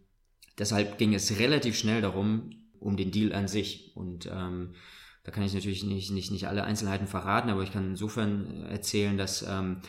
[0.61, 2.50] deshalb ging es relativ schnell darum,
[2.87, 3.93] um den Deal an sich.
[3.95, 4.74] Und ähm,
[5.24, 9.18] da kann ich natürlich nicht, nicht, nicht alle Einzelheiten verraten, aber ich kann insofern erzählen,
[9.18, 9.82] dass ähm,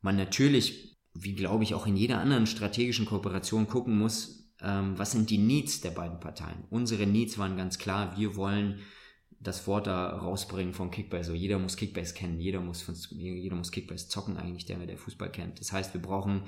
[0.00, 5.12] man natürlich, wie glaube ich auch in jeder anderen strategischen Kooperation gucken muss, ähm, was
[5.12, 6.64] sind die Needs der beiden Parteien.
[6.70, 8.80] Unsere Needs waren ganz klar, wir wollen
[9.38, 11.30] das Wort da rausbringen von Kickbase.
[11.30, 15.30] So, jeder muss Kickbase kennen, jeder muss, jeder muss Kickbase zocken eigentlich, der, der Fußball
[15.30, 15.60] kennt.
[15.60, 16.42] Das heißt, wir brauchen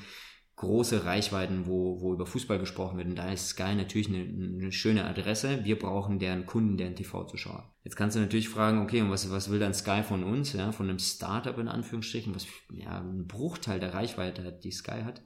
[0.59, 3.09] große Reichweiten, wo, wo über Fußball gesprochen wird.
[3.09, 5.64] Und da ist Sky natürlich eine, eine schöne Adresse.
[5.64, 7.72] Wir brauchen deren Kunden, deren TV-Zuschauer.
[7.84, 10.72] Jetzt kannst du natürlich fragen, okay, und was, was will dann Sky von uns, ja,
[10.72, 15.22] von einem Startup in Anführungsstrichen, was ja ein Bruchteil der Reichweite hat, die Sky hat.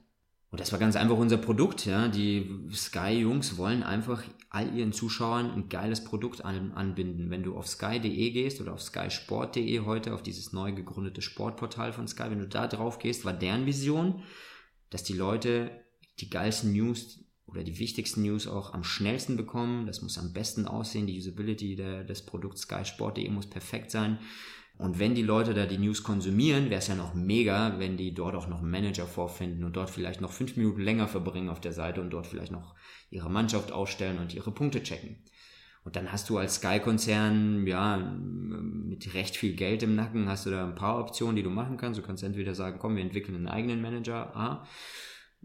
[0.51, 2.07] Und das war ganz einfach unser Produkt, ja.
[2.07, 4.21] Die Sky-Jungs wollen einfach
[4.51, 7.31] all ihren Zuschauern ein geiles Produkt an, anbinden.
[7.31, 12.07] Wenn du auf sky.de gehst oder auf skysport.de heute, auf dieses neu gegründete Sportportal von
[12.07, 14.21] Sky, wenn du da drauf gehst, war deren Vision,
[14.93, 15.71] dass die Leute
[16.19, 19.87] die geilsten News oder die wichtigsten News auch am schnellsten bekommen.
[19.87, 21.07] Das muss am besten aussehen.
[21.07, 24.19] Die Usability der, des Produkts Sky Sport.de muss perfekt sein.
[24.77, 28.13] Und wenn die Leute da die News konsumieren, wäre es ja noch mega, wenn die
[28.13, 31.61] dort auch noch einen Manager vorfinden und dort vielleicht noch fünf Minuten länger verbringen auf
[31.61, 32.75] der Seite und dort vielleicht noch
[33.09, 35.23] ihre Mannschaft ausstellen und ihre Punkte checken.
[35.83, 40.49] Und dann hast du als Sky-Konzern, ja, mit recht viel Geld im Nacken, hast du
[40.49, 41.99] da ein paar Optionen, die du machen kannst.
[41.99, 44.65] Du kannst entweder sagen, komm, wir entwickeln einen eigenen Manager, A.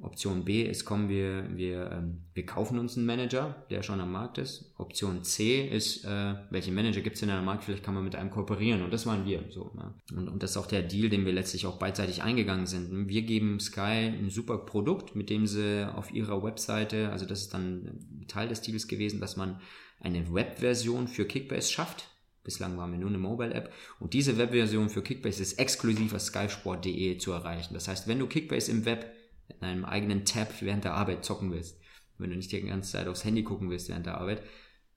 [0.01, 4.13] Option B ist, komm, wir, wir, ähm, wir kaufen uns einen Manager, der schon am
[4.13, 4.73] Markt ist.
[4.79, 7.65] Option C ist, äh, welche Manager gibt es denn am Markt?
[7.65, 8.83] Vielleicht kann man mit einem kooperieren.
[8.83, 9.45] Und das waren wir.
[9.51, 9.95] So, ne?
[10.17, 13.09] und, und das ist auch der Deal, den wir letztlich auch beidseitig eingegangen sind.
[13.09, 17.55] Wir geben Sky ein super Produkt, mit dem sie auf ihrer Webseite, also das ist
[17.55, 19.61] dann Teil des Deals gewesen, dass man
[20.01, 22.09] eine Webversion für Kickbase schafft.
[22.45, 23.73] Bislang waren wir nur eine Mobile-App.
[24.01, 27.75] Und diese Webversion für Kickbase ist exklusiv auf skysport.de zu erreichen.
[27.75, 29.13] Das heißt, wenn du Kickbase im Web
[29.49, 31.79] in einem eigenen Tab während der Arbeit zocken willst,
[32.17, 34.43] wenn du nicht die ganze Zeit aufs Handy gucken willst während der Arbeit,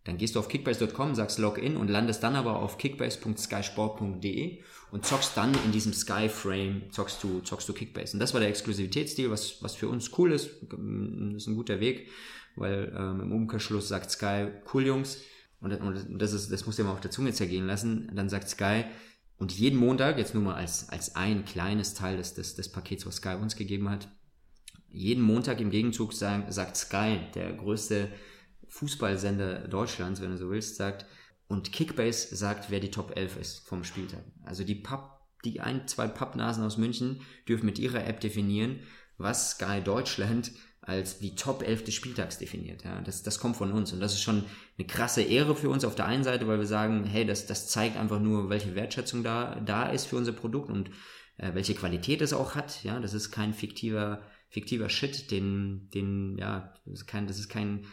[0.04, 4.60] dann gehst du auf kickbase.com, sagst Login und landest dann aber auf kickbase.skysport.de
[4.92, 8.14] und zockst dann in diesem Sky-Frame, zockst du, zockst du Kickbase.
[8.14, 10.50] Und das war der Exklusivitätsstil, was, was für uns cool ist.
[10.62, 10.80] Das
[11.44, 12.10] ist ein guter Weg
[12.56, 15.22] weil ähm, im Umkehrschluss sagt Sky, cool Jungs,
[15.60, 18.50] und, und das, ist, das muss ihr mal auf der Zunge zergehen lassen, dann sagt
[18.50, 18.86] Sky,
[19.38, 23.06] und jeden Montag, jetzt nur mal als, als ein kleines Teil des, des, des Pakets,
[23.06, 24.08] was Sky uns gegeben hat,
[24.88, 28.10] jeden Montag im Gegenzug sagen, sagt Sky, der größte
[28.68, 31.06] Fußballsender Deutschlands, wenn du so willst, sagt,
[31.48, 34.24] und Kickbase sagt, wer die Top 11 ist vom Spieltag.
[34.44, 38.80] Also die Pub, die ein, zwei Pappnasen aus München dürfen mit ihrer App definieren,
[39.18, 40.52] was Sky Deutschland
[40.82, 42.84] als die Top 11 des Spieltags definiert.
[42.84, 44.44] Ja, das, das kommt von uns und das ist schon
[44.78, 47.68] eine krasse Ehre für uns auf der einen Seite, weil wir sagen, hey, das, das
[47.68, 50.90] zeigt einfach nur, welche Wertschätzung da, da ist für unser Produkt und
[51.38, 52.84] äh, welche Qualität es auch hat.
[52.84, 57.50] Ja, das ist kein fiktiver, fiktiver Shit, den, den, ja, das ist kein, das ist
[57.50, 57.86] kein,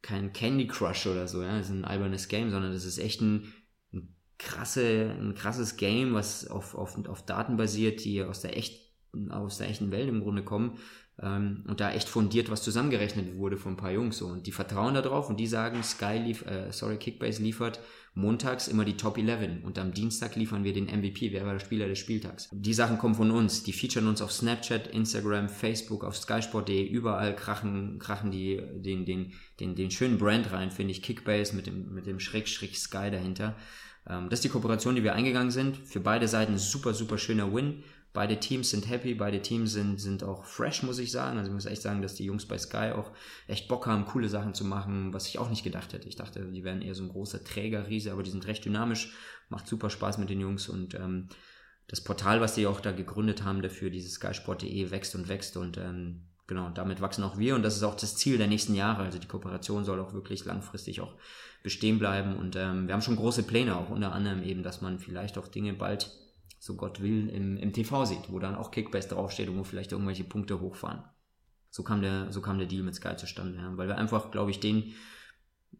[0.00, 3.20] kein Candy Crush oder so, ja, das ist ein albernes Game, sondern das ist echt
[3.20, 3.52] ein,
[3.92, 8.94] ein krasse, ein krasses Game, was auf, auf, auf Daten basiert, die aus der echt,
[9.30, 10.78] aus der echten Welt im Grunde kommen
[11.22, 14.52] ähm, und da echt fundiert was zusammengerechnet wurde von ein paar Jungs so und die
[14.52, 17.80] vertrauen darauf und die sagen, Sky lief, äh, sorry, Kickbase liefert
[18.14, 21.60] montags immer die Top 11 und am Dienstag liefern wir den MVP, wer war der
[21.60, 22.48] Spieler des Spieltags.
[22.52, 27.34] Die Sachen kommen von uns, die featuren uns auf Snapchat, Instagram, Facebook, auf skysport.de, überall
[27.36, 31.94] krachen, krachen die den, den, den, den schönen Brand rein, finde ich, Kickbase mit dem,
[31.94, 33.56] mit dem Schräg-Schräg Sky dahinter.
[34.08, 35.76] Ähm, das ist die Kooperation, die wir eingegangen sind.
[35.76, 37.84] Für beide Seiten super, super schöner Win.
[38.12, 41.38] Beide Teams sind happy, beide Teams sind, sind auch fresh, muss ich sagen.
[41.38, 43.10] Also ich muss echt sagen, dass die Jungs bei Sky auch
[43.46, 46.08] echt Bock haben, coole Sachen zu machen, was ich auch nicht gedacht hätte.
[46.08, 49.12] Ich dachte, die wären eher so ein großer Trägerriese, aber die sind recht dynamisch,
[49.50, 51.28] macht super Spaß mit den Jungs und ähm,
[51.86, 55.78] das Portal, was die auch da gegründet haben dafür, dieses skysport.de, wächst und wächst und
[55.78, 59.02] ähm, genau, damit wachsen auch wir und das ist auch das Ziel der nächsten Jahre.
[59.04, 61.14] Also die Kooperation soll auch wirklich langfristig auch
[61.62, 64.98] bestehen bleiben und ähm, wir haben schon große Pläne auch, unter anderem eben, dass man
[64.98, 66.10] vielleicht auch Dinge bald
[66.58, 69.92] so Gott will, im, im TV sieht, wo dann auch Kickbase draufsteht und wo vielleicht
[69.92, 71.04] irgendwelche Punkte hochfahren.
[71.70, 73.76] So kam der, so kam der Deal mit Sky zustande, ja.
[73.76, 74.94] weil wir einfach, glaube ich, den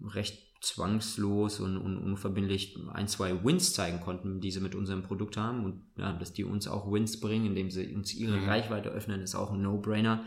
[0.01, 5.37] recht zwangslos und, und unverbindlich ein, zwei Wins zeigen konnten, die sie mit unserem Produkt
[5.37, 8.49] haben und ja, dass die uns auch Wins bringen, indem sie uns ihre mhm.
[8.49, 10.25] Reichweite öffnen, ist auch ein No-Brainer.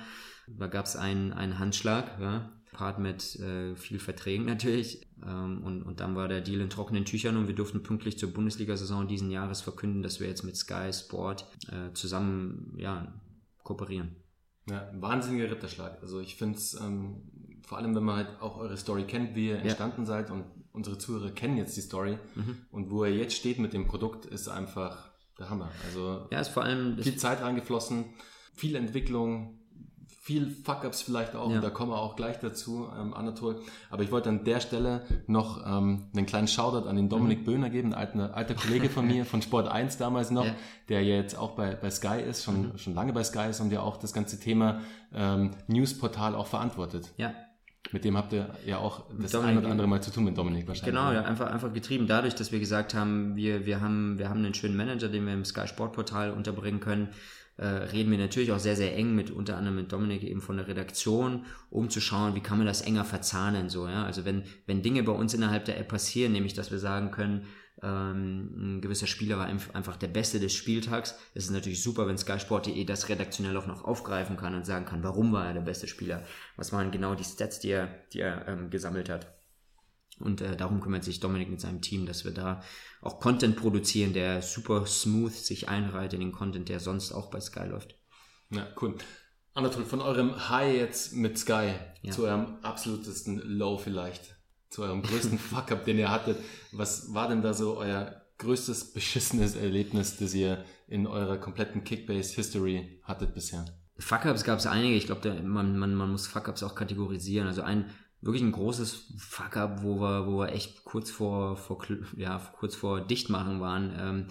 [0.48, 5.08] Da gab es einen, einen Handschlag, ja, Part mit äh, viel Verträgen natürlich.
[5.26, 8.34] Ähm, und, und dann war der Deal in trockenen Tüchern und wir durften pünktlich zur
[8.34, 13.14] Bundesliga-Saison diesen Jahres verkünden, dass wir jetzt mit Sky Sport äh, zusammen ja,
[13.64, 14.16] kooperieren.
[14.70, 16.02] Ja, wahnsinniger Ritterschlag.
[16.02, 17.24] Also ich finde es, ähm,
[17.66, 19.62] vor allem wenn man halt auch eure Story kennt, wie ihr ja.
[19.62, 22.58] entstanden seid und unsere Zuhörer kennen jetzt die Story mhm.
[22.72, 25.70] und wo ihr jetzt steht mit dem Produkt, ist einfach der Hammer.
[25.86, 28.06] Also ja, ist vor allem viel Zeit reingeflossen,
[28.54, 29.61] viel Entwicklung,
[30.24, 31.56] viel Fuck-Ups vielleicht auch, ja.
[31.56, 33.60] und da kommen wir auch gleich dazu, ähm, Anatol.
[33.90, 37.46] Aber ich wollte an der Stelle noch ähm, einen kleinen Shoutout an den Dominik mhm.
[37.46, 40.54] Böhner geben, ein alter, alter Kollege von mir, von Sport 1 damals noch, ja.
[40.90, 42.78] der jetzt auch bei, bei Sky ist, schon, mhm.
[42.78, 47.12] schon lange bei Sky ist und der auch das ganze Thema ähm, Newsportal auch verantwortet.
[47.18, 47.34] Ja.
[47.92, 50.38] Mit dem habt ihr ja auch das Dominik, ein oder andere Mal zu tun mit
[50.38, 50.94] Dominik wahrscheinlich.
[50.94, 54.46] Genau, ja, einfach, einfach getrieben dadurch, dass wir gesagt haben, wir, wir haben, wir haben
[54.46, 57.10] einen schönen Manager, den wir im Sky Sport Portal unterbringen können
[57.58, 60.58] äh, reden wir natürlich auch sehr, sehr eng mit unter anderem mit Dominik eben von
[60.58, 64.06] der Redaktion, um zu schauen, wie kann man das enger verzahnen, so, ja.
[64.06, 67.46] Also wenn, wenn Dinge bei uns innerhalb der App passieren, nämlich dass wir sagen können,
[67.84, 71.18] ähm, ein gewisser Spieler war einfach der Beste des Spieltags.
[71.34, 75.04] Es ist natürlich super, wenn skysport.de das redaktionell auch noch aufgreifen kann und sagen kann,
[75.04, 76.24] warum war er der beste Spieler?
[76.58, 79.34] Was waren genau die Stats, die er, die er ähm, gesammelt hat?
[80.20, 82.62] Und äh, darum kümmert sich Dominik mit seinem Team, dass wir da
[83.02, 87.40] auch Content produzieren, der super smooth sich einreiht in den Content, der sonst auch bei
[87.40, 87.96] Sky läuft.
[88.52, 88.96] Ja, cool.
[89.54, 92.12] Anatol, von eurem High jetzt mit Sky ja.
[92.12, 94.36] zu eurem absolutesten Low vielleicht,
[94.70, 96.38] zu eurem größten Fuck-up, den ihr hattet.
[96.72, 103.02] Was war denn da so euer größtes beschissenes Erlebnis, das ihr in eurer kompletten Kickbase-History
[103.04, 103.66] hattet bisher?
[103.98, 104.96] Fuck-ups gab es einige.
[104.96, 107.48] Ich glaube, man, man, man muss Fuck-ups auch kategorisieren.
[107.48, 107.90] Also ein
[108.22, 111.84] wirklich ein großes Fuck-up, wo wir, wo wir echt kurz vor, vor,
[112.16, 114.28] ja, kurz vor Dichtmachen waren, ähm,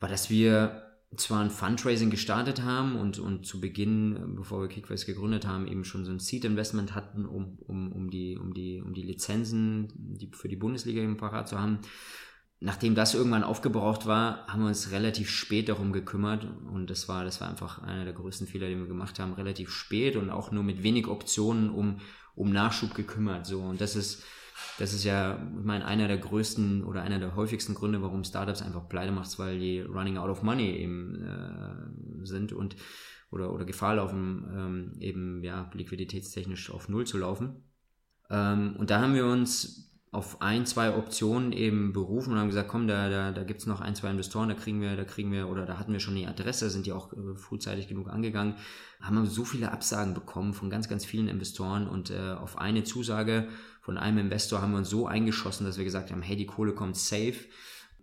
[0.00, 0.82] war, dass wir
[1.16, 5.84] zwar ein Fundraising gestartet haben und, und zu Beginn, bevor wir Kickbase gegründet haben, eben
[5.84, 10.30] schon so ein Seed-Investment hatten, um, um, um, die, um, die, um die Lizenzen die
[10.32, 11.78] für die Bundesliga eben parat zu haben.
[12.60, 17.24] Nachdem das irgendwann aufgebraucht war, haben wir uns relativ spät darum gekümmert und das war,
[17.24, 20.50] das war einfach einer der größten Fehler, den wir gemacht haben, relativ spät und auch
[20.50, 22.00] nur mit wenig Optionen, um,
[22.34, 23.46] um Nachschub gekümmert.
[23.46, 23.60] So.
[23.60, 24.22] Und das ist,
[24.78, 28.62] das ist ja, ich meine, einer der größten oder einer der häufigsten Gründe, warum Startups
[28.62, 32.76] einfach pleite macht, weil die running out of money eben äh, sind und
[33.30, 37.64] oder, oder Gefahr laufen, ähm, eben ja, liquiditätstechnisch auf Null zu laufen.
[38.30, 42.68] Ähm, und da haben wir uns auf ein, zwei Optionen eben berufen und haben gesagt,
[42.68, 45.48] komm, da, da, da gibt's noch ein, zwei Investoren, da kriegen wir, da kriegen wir,
[45.48, 48.56] oder da hatten wir schon die Adresse, sind die auch äh, frühzeitig genug angegangen,
[49.00, 52.84] haben wir so viele Absagen bekommen von ganz, ganz vielen Investoren und äh, auf eine
[52.84, 53.48] Zusage
[53.80, 56.74] von einem Investor haben wir uns so eingeschossen, dass wir gesagt haben, hey, die Kohle
[56.74, 57.34] kommt safe.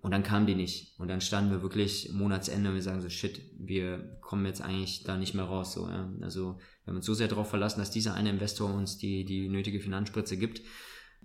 [0.02, 1.00] Und dann kam die nicht.
[1.00, 5.04] Und dann standen wir wirklich Monatsende und wir sagen so, shit, wir kommen jetzt eigentlich
[5.04, 5.74] da nicht mehr raus.
[5.74, 6.12] So, ja.
[6.22, 9.48] Also wir haben uns so sehr darauf verlassen, dass dieser eine Investor uns die, die
[9.48, 10.62] nötige Finanzspritze gibt,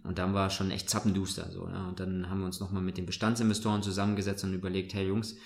[0.04, 1.50] und dann war schon echt zappenduster.
[1.50, 1.88] So, ja.
[1.88, 5.36] Und dann haben wir uns nochmal mit den Bestandsinvestoren zusammengesetzt und überlegt, hey Jungs,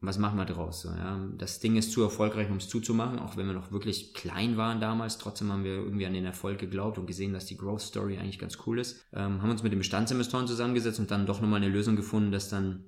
[0.00, 0.82] was machen wir draus?
[0.82, 1.20] So, ja.
[1.38, 4.80] Das Ding ist zu erfolgreich, um es zuzumachen, auch wenn wir noch wirklich klein waren
[4.80, 5.18] damals.
[5.18, 8.40] Trotzdem haben wir irgendwie an den Erfolg geglaubt und gesehen, dass die Growth Story eigentlich
[8.40, 9.04] ganz cool ist.
[9.12, 12.48] Ähm, haben uns mit den Bestandsinvestoren zusammengesetzt und dann doch nochmal eine Lösung gefunden, dass
[12.48, 12.84] dann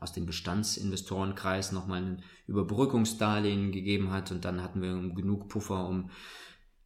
[0.00, 6.10] aus dem Bestandsinvestorenkreis nochmal ein Überbrückungsdarlehen gegeben hat und dann hatten wir genug Puffer, um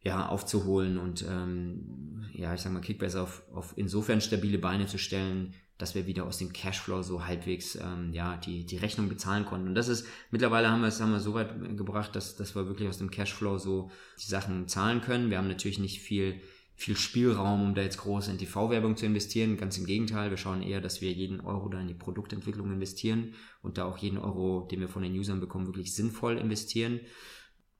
[0.05, 4.97] ja, aufzuholen und ähm, ja, ich sag mal, Kickbase auf, auf insofern stabile Beine zu
[4.97, 9.45] stellen, dass wir wieder aus dem Cashflow so halbwegs ähm, ja, die, die Rechnung bezahlen
[9.45, 9.67] konnten.
[9.67, 12.67] Und das ist, mittlerweile haben wir es haben wir so weit gebracht, dass, dass wir
[12.67, 13.89] wirklich aus dem Cashflow so
[14.19, 15.29] die Sachen zahlen können.
[15.29, 16.39] Wir haben natürlich nicht viel,
[16.75, 19.57] viel Spielraum, um da jetzt groß in TV-Werbung zu investieren.
[19.57, 23.33] Ganz im Gegenteil, wir schauen eher, dass wir jeden Euro da in die Produktentwicklung investieren
[23.61, 27.01] und da auch jeden Euro, den wir von den Usern bekommen, wirklich sinnvoll investieren.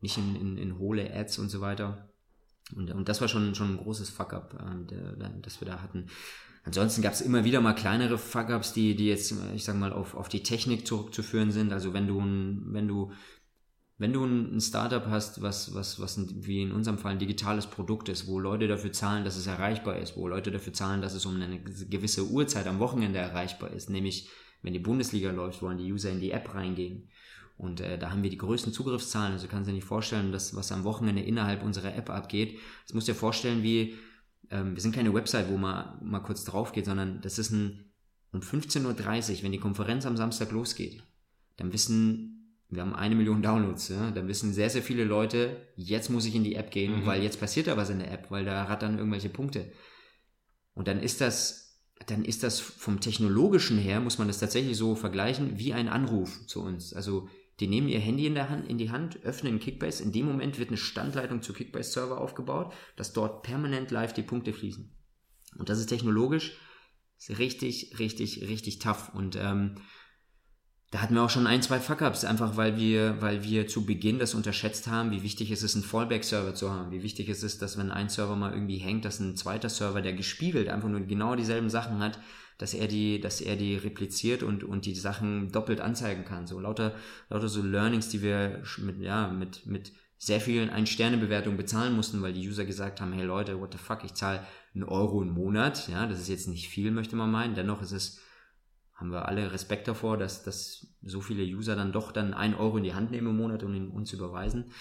[0.01, 2.09] Nicht in, in, in hohle Ads und so weiter.
[2.75, 6.07] Und, und das war schon, schon ein großes Fuck-up, äh, das wir da hatten.
[6.63, 10.15] Ansonsten gab es immer wieder mal kleinere Fuck-ups, die, die jetzt, ich sag mal, auf,
[10.15, 11.71] auf die Technik zurückzuführen sind.
[11.71, 13.11] Also wenn du ein, wenn du,
[13.99, 18.09] wenn du ein Startup hast, was, was, was wie in unserem Fall ein digitales Produkt
[18.09, 21.27] ist, wo Leute dafür zahlen, dass es erreichbar ist, wo Leute dafür zahlen, dass es
[21.27, 24.27] um eine gewisse Uhrzeit am Wochenende erreichbar ist, nämlich
[24.63, 27.09] wenn die Bundesliga läuft, wollen die User in die App reingehen.
[27.57, 29.33] Und äh, da haben wir die größten Zugriffszahlen.
[29.33, 32.59] Also kannst du dir nicht vorstellen, dass was am Wochenende innerhalb unserer App abgeht.
[32.85, 33.95] Das musst du dir vorstellen, wie
[34.49, 37.85] ähm, wir sind keine Website, wo man mal kurz drauf geht, sondern das ist ein
[38.35, 41.01] um 15.30 Uhr, wenn die Konferenz am Samstag losgeht,
[41.57, 46.09] dann wissen, wir haben eine Million Downloads, ja, dann wissen sehr, sehr viele Leute, jetzt
[46.09, 47.05] muss ich in die App gehen, mhm.
[47.05, 49.71] weil jetzt passiert da was in der App, weil da hat dann irgendwelche Punkte.
[50.73, 54.95] Und dann ist das, dann ist das vom technologischen her, muss man das tatsächlich so
[54.95, 56.93] vergleichen, wie ein Anruf zu uns.
[56.93, 57.29] Also
[57.59, 60.03] die nehmen ihr Handy in, der Hand, in die Hand, öffnen Kickbase.
[60.03, 64.53] In dem Moment wird eine Standleitung zu Kickbase-Server aufgebaut, dass dort permanent live die Punkte
[64.53, 64.91] fließen.
[65.57, 66.57] Und das ist technologisch
[67.29, 69.13] richtig, richtig, richtig tough.
[69.13, 69.75] Und ähm,
[70.91, 74.19] da hatten wir auch schon ein, zwei Fuck-Ups, einfach weil wir, weil wir zu Beginn
[74.19, 77.61] das unterschätzt haben, wie wichtig es ist, einen Fallback-Server zu haben, wie wichtig es ist,
[77.61, 81.01] dass wenn ein Server mal irgendwie hängt, dass ein zweiter Server, der gespiegelt einfach nur
[81.01, 82.19] genau dieselben Sachen hat,
[82.57, 86.47] dass er die, dass er die repliziert und, und die Sachen doppelt anzeigen kann.
[86.47, 86.95] So lauter,
[87.29, 92.33] lauter so Learnings, die wir mit, ja, mit, mit sehr vielen Ein-Sterne-Bewertungen bezahlen mussten, weil
[92.33, 95.87] die User gesagt haben, hey Leute, what the fuck, ich zahle einen Euro im Monat.
[95.89, 97.55] Ja, das ist jetzt nicht viel, möchte man meinen.
[97.55, 98.19] Dennoch ist es,
[98.93, 102.77] haben wir alle Respekt davor, dass, dass so viele User dann doch dann ein Euro
[102.77, 104.71] in die Hand nehmen im Monat, um ihn uns überweisen.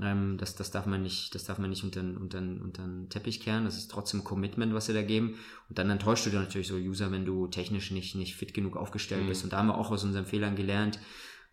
[0.00, 3.40] Ähm, das, das darf man nicht, das darf man nicht unter, unter, unter den Teppich
[3.40, 3.64] kehren.
[3.64, 5.36] Das ist trotzdem Commitment, was sie da geben.
[5.68, 8.76] Und dann enttäuscht du dir natürlich so User, wenn du technisch nicht, nicht fit genug
[8.76, 9.28] aufgestellt mhm.
[9.28, 9.44] bist.
[9.44, 10.98] Und da haben wir auch aus unseren Fehlern gelernt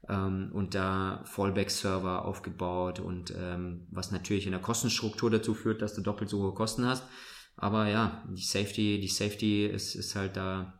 [0.09, 5.93] ähm, und da Fallback-Server aufgebaut und ähm, was natürlich in der Kostenstruktur dazu führt, dass
[5.93, 7.03] du doppelt so hohe Kosten hast.
[7.55, 10.79] Aber ja, die Safety, die Safety ist, ist halt da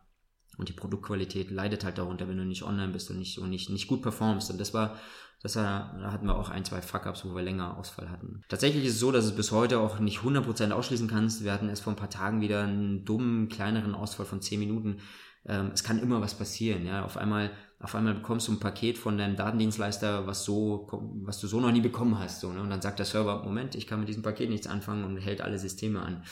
[0.56, 3.70] und die Produktqualität leidet halt darunter, wenn du nicht online bist und nicht, und nicht,
[3.70, 4.50] nicht gut performst.
[4.50, 4.98] Und das war
[5.44, 8.40] das war, da hatten wir auch ein, zwei Fuck-Ups, wo wir länger Ausfall hatten.
[8.48, 11.44] Tatsächlich ist es so, dass es bis heute auch nicht 100% ausschließen kannst.
[11.44, 15.00] Wir hatten erst vor ein paar Tagen wieder einen dummen, kleineren Ausfall von 10 Minuten.
[15.44, 17.04] Ähm, es kann immer was passieren, ja.
[17.04, 20.88] Auf einmal, auf einmal bekommst du ein Paket von deinem Datendienstleister, was so,
[21.26, 22.62] was du so noch nie bekommen hast, so, ne?
[22.62, 25.42] Und dann sagt der Server, Moment, ich kann mit diesem Paket nichts anfangen und hält
[25.42, 26.24] alle Systeme an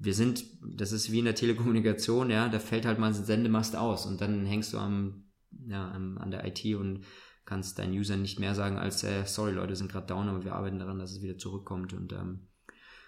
[0.00, 3.74] wir sind, das ist wie in der Telekommunikation, ja, da fällt halt mal ein Sendemast
[3.74, 5.24] aus und dann hängst du am,
[5.66, 7.00] ja, an der IT und
[7.48, 10.54] kannst deinen Usern nicht mehr sagen als, äh, sorry Leute, sind gerade down, aber wir
[10.54, 11.94] arbeiten daran, dass es wieder zurückkommt.
[11.94, 12.40] Und ähm,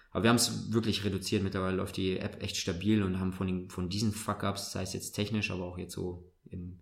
[0.09, 1.43] aber wir haben es wirklich reduziert.
[1.43, 4.93] Mittlerweile läuft die App echt stabil und haben von, den, von diesen Fuck-Ups, sei es
[4.93, 6.79] jetzt technisch, aber auch jetzt so im,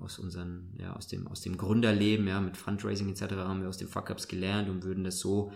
[0.00, 3.34] aus unseren, ja, aus dem, aus dem Gründerleben, ja, mit Fundraising etc.
[3.36, 5.52] haben wir aus den Fuck-Ups gelernt und würden das so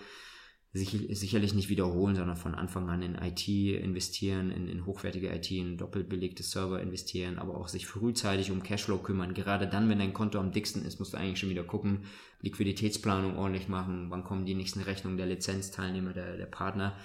[0.73, 5.79] sicherlich nicht wiederholen, sondern von Anfang an in IT investieren, in, in hochwertige IT, in
[5.79, 9.33] doppelt belegte Server investieren, aber auch sich frühzeitig um Cashflow kümmern.
[9.33, 12.05] Gerade dann, wenn dein Konto am dicksten ist, musst du eigentlich schon wieder gucken,
[12.41, 16.97] Liquiditätsplanung ordentlich machen, wann kommen die nächsten Rechnungen der Lizenzteilnehmer, der, der Partner.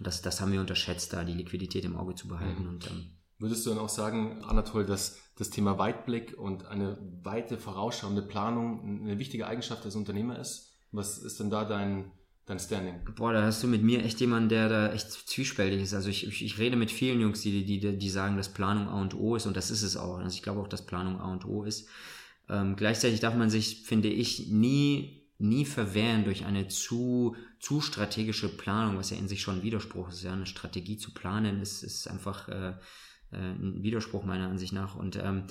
[0.00, 2.62] Das, das haben wir unterschätzt, da die Liquidität im Auge zu behalten.
[2.62, 2.68] Mhm.
[2.68, 3.06] Und, ähm,
[3.38, 9.02] Würdest du dann auch sagen, Anatol, dass das Thema Weitblick und eine weite vorausschauende Planung
[9.02, 10.70] eine wichtige Eigenschaft des Unternehmers ist?
[10.92, 12.12] Was ist denn da dein,
[12.46, 13.00] dein Standing?
[13.16, 15.94] Boah, da hast du mit mir echt jemanden, der da echt zwiespältig ist.
[15.94, 19.00] Also ich, ich, ich rede mit vielen Jungs, die, die, die sagen, dass Planung A
[19.00, 20.18] und O ist und das ist es auch.
[20.18, 21.88] Also ich glaube auch, dass Planung A und O ist.
[22.48, 28.48] Ähm, gleichzeitig darf man sich, finde ich, nie nie verwehren durch eine zu, zu strategische
[28.48, 30.22] Planung, was ja in sich schon ein Widerspruch ist.
[30.22, 32.74] Ja, eine Strategie zu planen ist, ist einfach äh,
[33.32, 34.94] äh, ein Widerspruch meiner Ansicht nach.
[34.94, 35.44] Und ähm,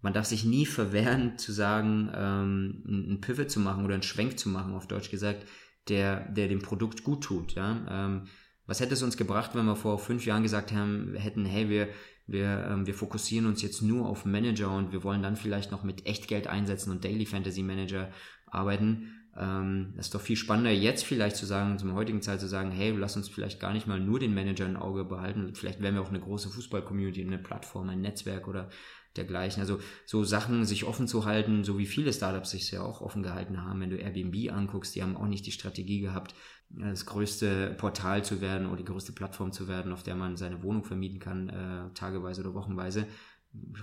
[0.00, 4.38] man darf sich nie verwehren zu sagen, ähm, einen Pivot zu machen oder einen Schwenk
[4.38, 5.46] zu machen, auf Deutsch gesagt,
[5.88, 7.54] der, der dem Produkt gut tut.
[7.54, 7.86] Ja?
[7.88, 8.22] Ähm,
[8.66, 11.88] was hätte es uns gebracht, wenn wir vor fünf Jahren gesagt haben, hätten, hey, wir,
[12.26, 15.84] wir, ähm, wir fokussieren uns jetzt nur auf Manager und wir wollen dann vielleicht noch
[15.84, 18.10] mit Echtgeld einsetzen und Daily Fantasy Manager
[18.46, 19.12] arbeiten.
[19.36, 22.72] Ähm, das ist doch viel spannender, jetzt vielleicht zu sagen, zum heutigen Zeit zu sagen,
[22.72, 25.54] hey, lass uns vielleicht gar nicht mal nur den Manager im Auge behalten.
[25.54, 28.70] Vielleicht wären wir auch eine große Fußball-Community, eine Plattform, ein Netzwerk oder
[29.16, 29.60] dergleichen.
[29.60, 33.22] Also so Sachen sich offen zu halten, so wie viele Startups sich ja auch offen
[33.22, 33.80] gehalten haben.
[33.80, 36.34] Wenn du Airbnb anguckst, die haben auch nicht die Strategie gehabt,
[36.68, 40.62] das größte Portal zu werden oder die größte Plattform zu werden, auf der man seine
[40.62, 43.06] Wohnung vermieten kann, äh, tageweise oder wochenweise.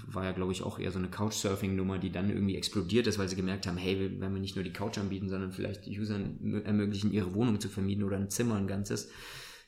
[0.08, 3.30] War ja, glaube ich, auch eher so eine Couchsurfing-Nummer, die dann irgendwie explodiert ist, weil
[3.30, 6.62] sie gemerkt haben, hey, wenn wir nicht nur die Couch anbieten, sondern vielleicht die Usern
[6.64, 9.10] ermöglichen, ihre Wohnung zu vermieten oder ein Zimmer, ein ganzes,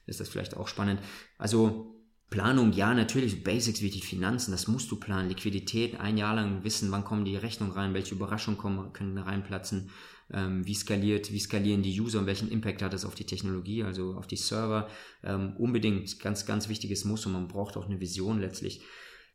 [0.06, 1.00] ist das vielleicht auch spannend.
[1.40, 1.95] Also
[2.30, 5.30] Planung, ja, natürlich, Basics wie die Finanzen, das musst du planen.
[5.30, 9.92] Liquidität, ein Jahr lang wissen, wann kommen die Rechnungen rein, welche Überraschungen kommen, können reinplatzen,
[10.34, 13.84] ähm, wie skaliert, wie skalieren die User und welchen Impact hat es auf die Technologie,
[13.84, 14.90] also auf die Server.
[15.24, 18.82] Ähm, unbedingt ganz, ganz wichtiges Muss und man braucht auch eine Vision letztlich.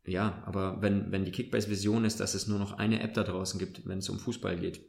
[0.05, 3.59] Ja, aber wenn, wenn die Kickbase-Vision ist, dass es nur noch eine App da draußen
[3.59, 4.83] gibt, wenn es um Fußball geht,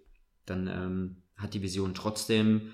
[0.47, 2.73] dann ähm, hat die Vision trotzdem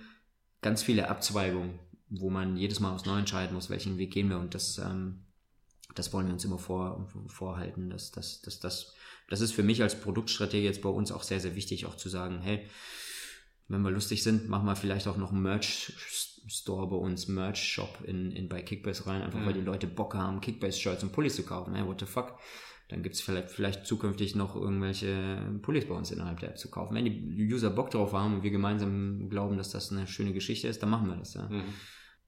[0.62, 1.78] ganz viele Abzweigungen
[2.10, 4.38] wo man jedes Mal aufs Neue entscheiden muss, welchen Weg gehen wir.
[4.38, 5.24] Und das, ähm,
[5.94, 7.90] das wollen wir uns immer vor, vorhalten.
[7.90, 8.94] Das, das, das, das,
[9.28, 12.08] das ist für mich als Produktstrategie jetzt bei uns auch sehr, sehr wichtig, auch zu
[12.08, 12.68] sagen, hey,
[13.68, 18.32] wenn wir lustig sind, machen wir vielleicht auch noch einen Merch-Store bei uns, Merch-Shop in,
[18.32, 19.46] in bei Kickbase rein, einfach mhm.
[19.46, 21.74] weil die Leute Bock haben, Kickbase-Shirts und Pullis zu kaufen.
[21.74, 22.38] Hey, what the fuck?
[22.88, 26.70] Dann gibt es vielleicht, vielleicht zukünftig noch irgendwelche Pullis bei uns innerhalb der App zu
[26.70, 26.94] kaufen.
[26.94, 30.68] Wenn die User Bock drauf haben und wir gemeinsam glauben, dass das eine schöne Geschichte
[30.68, 31.34] ist, dann machen wir das.
[31.34, 31.48] Ja.
[31.48, 31.64] Mhm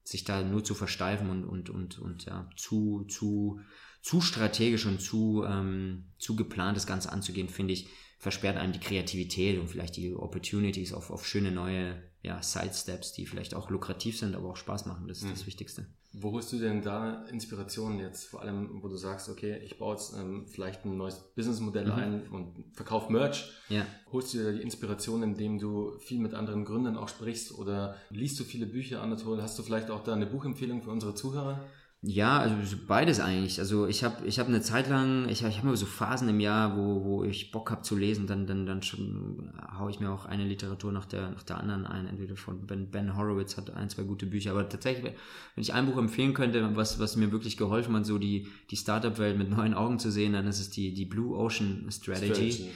[0.03, 3.59] sich da nur zu versteifen und, und, und, und ja, zu, zu,
[4.01, 7.87] zu strategisch und zu, ähm, zu geplant das Ganze anzugehen, finde ich,
[8.21, 13.25] versperrt einem die Kreativität und vielleicht die Opportunities auf, auf schöne neue ja, Sidesteps, die
[13.25, 15.07] vielleicht auch lukrativ sind, aber auch Spaß machen.
[15.07, 15.31] Das ist mhm.
[15.31, 15.87] das Wichtigste.
[16.13, 18.25] Wo holst du denn da Inspirationen jetzt?
[18.25, 21.91] Vor allem, wo du sagst, okay, ich baue jetzt ähm, vielleicht ein neues Businessmodell mhm.
[21.93, 23.53] ein und verkaufe Merch.
[23.69, 23.87] Ja.
[24.11, 28.39] Holst du dir die Inspiration, indem du viel mit anderen Gründern auch sprichst oder liest
[28.39, 29.41] du viele Bücher, Anatol?
[29.41, 31.65] Hast du vielleicht auch da eine Buchempfehlung für unsere Zuhörer?
[32.03, 33.59] Ja, also beides eigentlich.
[33.59, 36.39] Also ich habe ich hab eine Zeit lang, ich, ich habe immer so Phasen im
[36.39, 40.09] Jahr, wo, wo ich Bock habe zu lesen, dann, dann, dann schon haue ich mir
[40.09, 42.07] auch eine Literatur nach der, nach der anderen ein.
[42.07, 44.51] Entweder von Ben, ben Horowitz hat ein, zwei gute Bücher.
[44.51, 45.13] Aber tatsächlich,
[45.55, 48.77] wenn ich ein Buch empfehlen könnte, was, was mir wirklich geholfen hat, so die, die
[48.77, 52.71] Startup-Welt mit neuen Augen zu sehen, dann ist es die, die Blue Ocean Strategy, Strategy.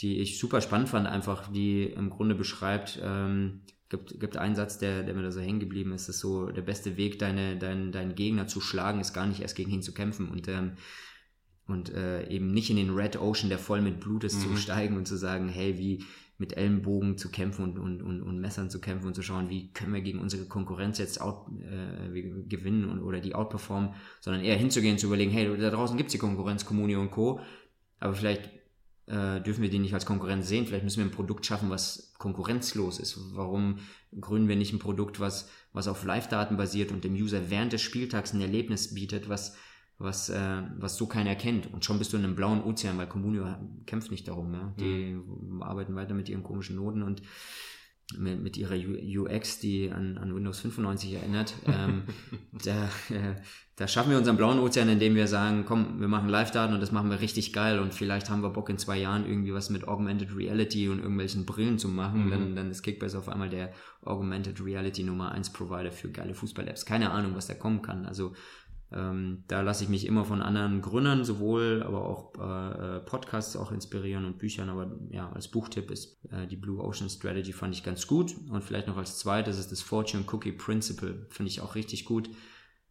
[0.00, 3.60] die ich super spannend fand, einfach, die im Grunde beschreibt, ähm,
[3.90, 6.62] gibt, gibt einen Satz, der, der mir da so hängen geblieben ist, ist so, der
[6.62, 9.92] beste Weg, deine, dein, deinen Gegner zu schlagen, ist gar nicht erst gegen ihn zu
[9.92, 10.72] kämpfen und, ähm,
[11.66, 14.42] und äh, eben nicht in den Red Ocean, der voll mit Blut ist, mhm.
[14.42, 16.04] zu steigen und zu sagen, hey, wie
[16.38, 19.72] mit Ellenbogen zu kämpfen und, und, und, und Messern zu kämpfen und zu schauen, wie
[19.72, 24.56] können wir gegen unsere Konkurrenz jetzt out, äh, gewinnen und, oder die outperformen, sondern eher
[24.56, 27.40] hinzugehen, zu überlegen, hey, da draußen gibt's die Konkurrenz, Communio und Co.,
[27.98, 28.59] aber vielleicht
[29.10, 30.66] äh, dürfen wir die nicht als Konkurrenz sehen.
[30.66, 33.18] Vielleicht müssen wir ein Produkt schaffen, was konkurrenzlos ist.
[33.34, 33.78] Warum
[34.20, 37.82] gründen wir nicht ein Produkt, was, was auf Live-Daten basiert und dem User während des
[37.82, 39.56] Spieltags ein Erlebnis bietet, was,
[39.98, 41.72] was, äh, was so keiner kennt.
[41.72, 43.46] Und schon bist du in einem blauen Ozean, weil Communio
[43.86, 44.54] kämpft nicht darum.
[44.54, 44.74] Ja?
[44.78, 45.62] Die mhm.
[45.62, 47.22] arbeiten weiter mit ihren komischen Noten und
[48.16, 51.54] mit, mit ihrer UX, die an, an Windows 95 erinnert.
[51.66, 52.04] Ähm,
[52.64, 53.34] da, äh,
[53.80, 56.92] da schaffen wir unseren blauen Ozean, indem wir sagen, komm, wir machen Live-Daten und das
[56.92, 59.88] machen wir richtig geil und vielleicht haben wir Bock in zwei Jahren irgendwie was mit
[59.88, 62.26] Augmented Reality und irgendwelchen Brillen zu machen.
[62.26, 62.30] Mhm.
[62.30, 63.72] Dann, dann ist Kickbase auf einmal der
[64.02, 66.84] Augmented Reality Nummer 1 Provider für geile Fußball-Apps.
[66.84, 68.04] Keine Ahnung, was da kommen kann.
[68.04, 68.34] Also
[68.92, 73.56] ähm, da lasse ich mich immer von anderen Gründern sowohl, aber auch äh, äh, Podcasts
[73.56, 74.68] auch inspirieren und Büchern.
[74.68, 78.34] Aber ja, als Buchtipp ist äh, die Blue Ocean Strategy fand ich ganz gut.
[78.50, 81.24] Und vielleicht noch als zweites ist das Fortune Cookie Principle.
[81.30, 82.28] Finde ich auch richtig gut,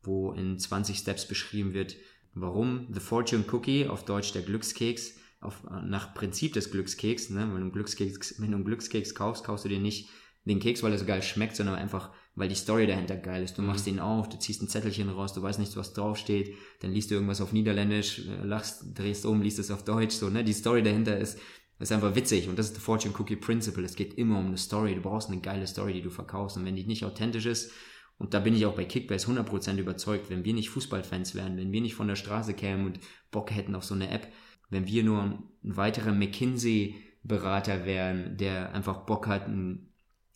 [0.03, 1.95] wo in 20 Steps beschrieben wird,
[2.33, 7.41] warum The Fortune Cookie, auf Deutsch der Glückskeks, auf, nach Prinzip des Glückskeks, ne?
[7.41, 10.09] wenn, du einen Glückskeks, wenn du einen Glückskeks kaufst, kaufst du dir nicht
[10.45, 13.57] den Keks, weil er so geil schmeckt, sondern einfach, weil die Story dahinter geil ist.
[13.57, 13.67] Du mhm.
[13.67, 17.11] machst ihn auf, du ziehst ein Zettelchen raus, du weißt nicht, was draufsteht, dann liest
[17.11, 20.43] du irgendwas auf Niederländisch, äh, lachst, drehst um, liest es auf Deutsch, so, ne?
[20.43, 21.39] Die Story dahinter ist,
[21.79, 23.85] ist einfach witzig und das ist the Fortune Cookie Principle.
[23.85, 24.95] Es geht immer um eine Story.
[24.95, 27.71] Du brauchst eine geile Story, die du verkaufst und wenn die nicht authentisch ist,
[28.19, 31.71] und da bin ich auch bei Kickbase 100% überzeugt, wenn wir nicht Fußballfans wären, wenn
[31.71, 32.99] wir nicht von der Straße kämen und
[33.31, 34.27] Bock hätten auf so eine App,
[34.69, 39.49] wenn wir nur ein weiterer McKinsey-Berater wären, der einfach Bock hat,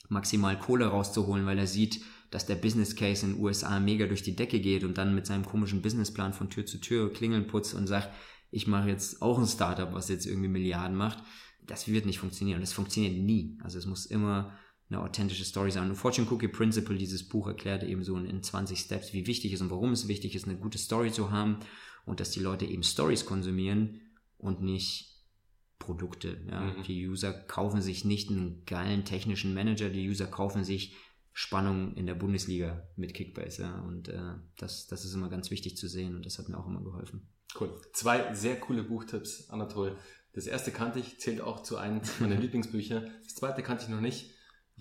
[0.08, 4.24] maximal Kohle rauszuholen, weil er sieht, dass der Business Case in den USA mega durch
[4.24, 7.76] die Decke geht und dann mit seinem komischen Businessplan von Tür zu Tür Klingeln putzt
[7.76, 8.10] und sagt,
[8.50, 11.22] ich mache jetzt auch ein Startup, was jetzt irgendwie Milliarden macht.
[11.68, 12.62] Das wird nicht funktionieren.
[12.62, 13.58] Das funktioniert nie.
[13.62, 14.54] Also es muss immer
[14.94, 15.90] eine authentische Story sein.
[15.90, 19.62] Und Fortune Cookie Principle, dieses Buch erklärt eben so in 20 Steps, wie wichtig es
[19.62, 21.58] und warum es wichtig ist, eine gute Story zu haben
[22.06, 24.02] und dass die Leute eben Stories konsumieren
[24.38, 25.14] und nicht
[25.80, 26.38] Produkte.
[26.50, 26.62] Ja.
[26.62, 26.84] Mhm.
[26.84, 30.96] Die User kaufen sich nicht einen geilen technischen Manager, die User kaufen sich
[31.34, 33.64] Spannung in der Bundesliga mit Kickbase.
[33.64, 33.80] Ja.
[33.82, 36.68] Und äh, das, das ist immer ganz wichtig zu sehen und das hat mir auch
[36.68, 37.28] immer geholfen.
[37.60, 37.76] Cool.
[37.94, 39.98] Zwei sehr coole Buchtipps, Anatol.
[40.34, 43.02] Das erste kannte ich, zählt auch zu einem meiner Lieblingsbücher.
[43.24, 44.32] Das zweite kannte ich noch nicht.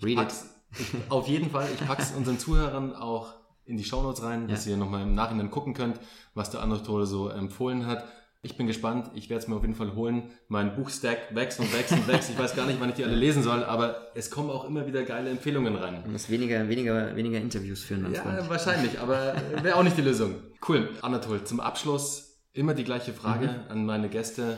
[0.01, 0.33] Read.
[0.79, 3.33] Ich, auf jeden Fall, ich packe es unseren Zuhörern auch
[3.65, 5.99] in die Shownotes rein, dass ihr nochmal im Nachhinein gucken könnt,
[6.33, 8.05] was der Anatol so empfohlen hat.
[8.45, 9.09] Ich bin gespannt.
[9.15, 10.29] Ich werde es mir auf jeden Fall holen.
[10.49, 12.29] Mein Buchstack wächst und wächst und wächst.
[12.29, 14.85] Ich weiß gar nicht, wann ich die alle lesen soll, aber es kommen auch immer
[14.85, 16.03] wieder geile Empfehlungen rein.
[16.03, 18.13] Du musst weniger, weniger, weniger Interviews führen.
[18.13, 18.49] Ja, Freund.
[18.49, 20.35] wahrscheinlich, aber wäre auch nicht die Lösung.
[20.67, 20.89] Cool.
[21.01, 23.71] Anatol, zum Abschluss immer die gleiche Frage mhm.
[23.71, 24.57] an meine Gäste.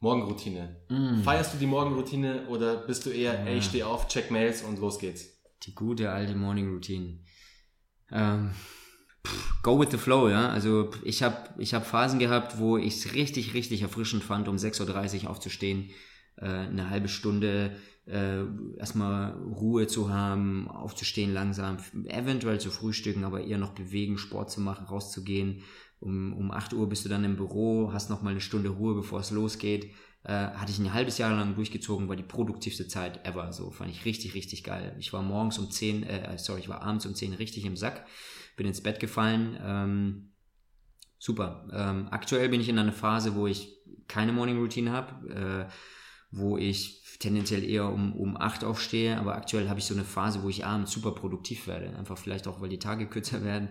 [0.00, 0.76] Morgenroutine.
[0.88, 1.22] Mm.
[1.22, 3.44] Feierst du die Morgenroutine oder bist du eher, ja.
[3.46, 5.26] ey, ich steh auf, check Mails und los geht's?
[5.62, 7.18] Die gute alte Morning Routine.
[8.10, 8.50] Ähm,
[9.62, 10.48] go with the flow, ja.
[10.48, 14.56] Also ich habe ich hab Phasen gehabt, wo ich es richtig, richtig erfrischend fand, um
[14.56, 15.90] 6.30 Uhr aufzustehen,
[16.36, 17.76] äh, eine halbe Stunde
[18.06, 18.44] äh,
[18.78, 21.76] erstmal Ruhe zu haben, aufzustehen langsam,
[22.06, 25.62] eventuell zu frühstücken, aber eher noch bewegen, Sport zu machen, rauszugehen.
[26.00, 28.94] Um, um 8 Uhr bist du dann im Büro, hast noch mal eine Stunde Ruhe,
[28.94, 29.92] bevor es losgeht.
[30.24, 33.52] Äh, hatte ich ein halbes Jahr lang durchgezogen, war die produktivste Zeit ever.
[33.52, 34.96] So fand ich richtig, richtig geil.
[34.98, 38.04] Ich war morgens um 10, äh, sorry, ich war abends um 10 richtig im Sack
[38.60, 39.58] bin ins Bett gefallen.
[39.62, 40.32] Ähm,
[41.18, 41.66] super.
[41.72, 43.74] Ähm, aktuell bin ich in einer Phase, wo ich
[44.06, 45.72] keine Morning Routine habe, äh,
[46.30, 50.42] wo ich tendenziell eher um, um 8 aufstehe, aber aktuell habe ich so eine Phase,
[50.42, 51.96] wo ich abends super produktiv werde.
[51.96, 53.70] Einfach vielleicht auch, weil die Tage kürzer werden.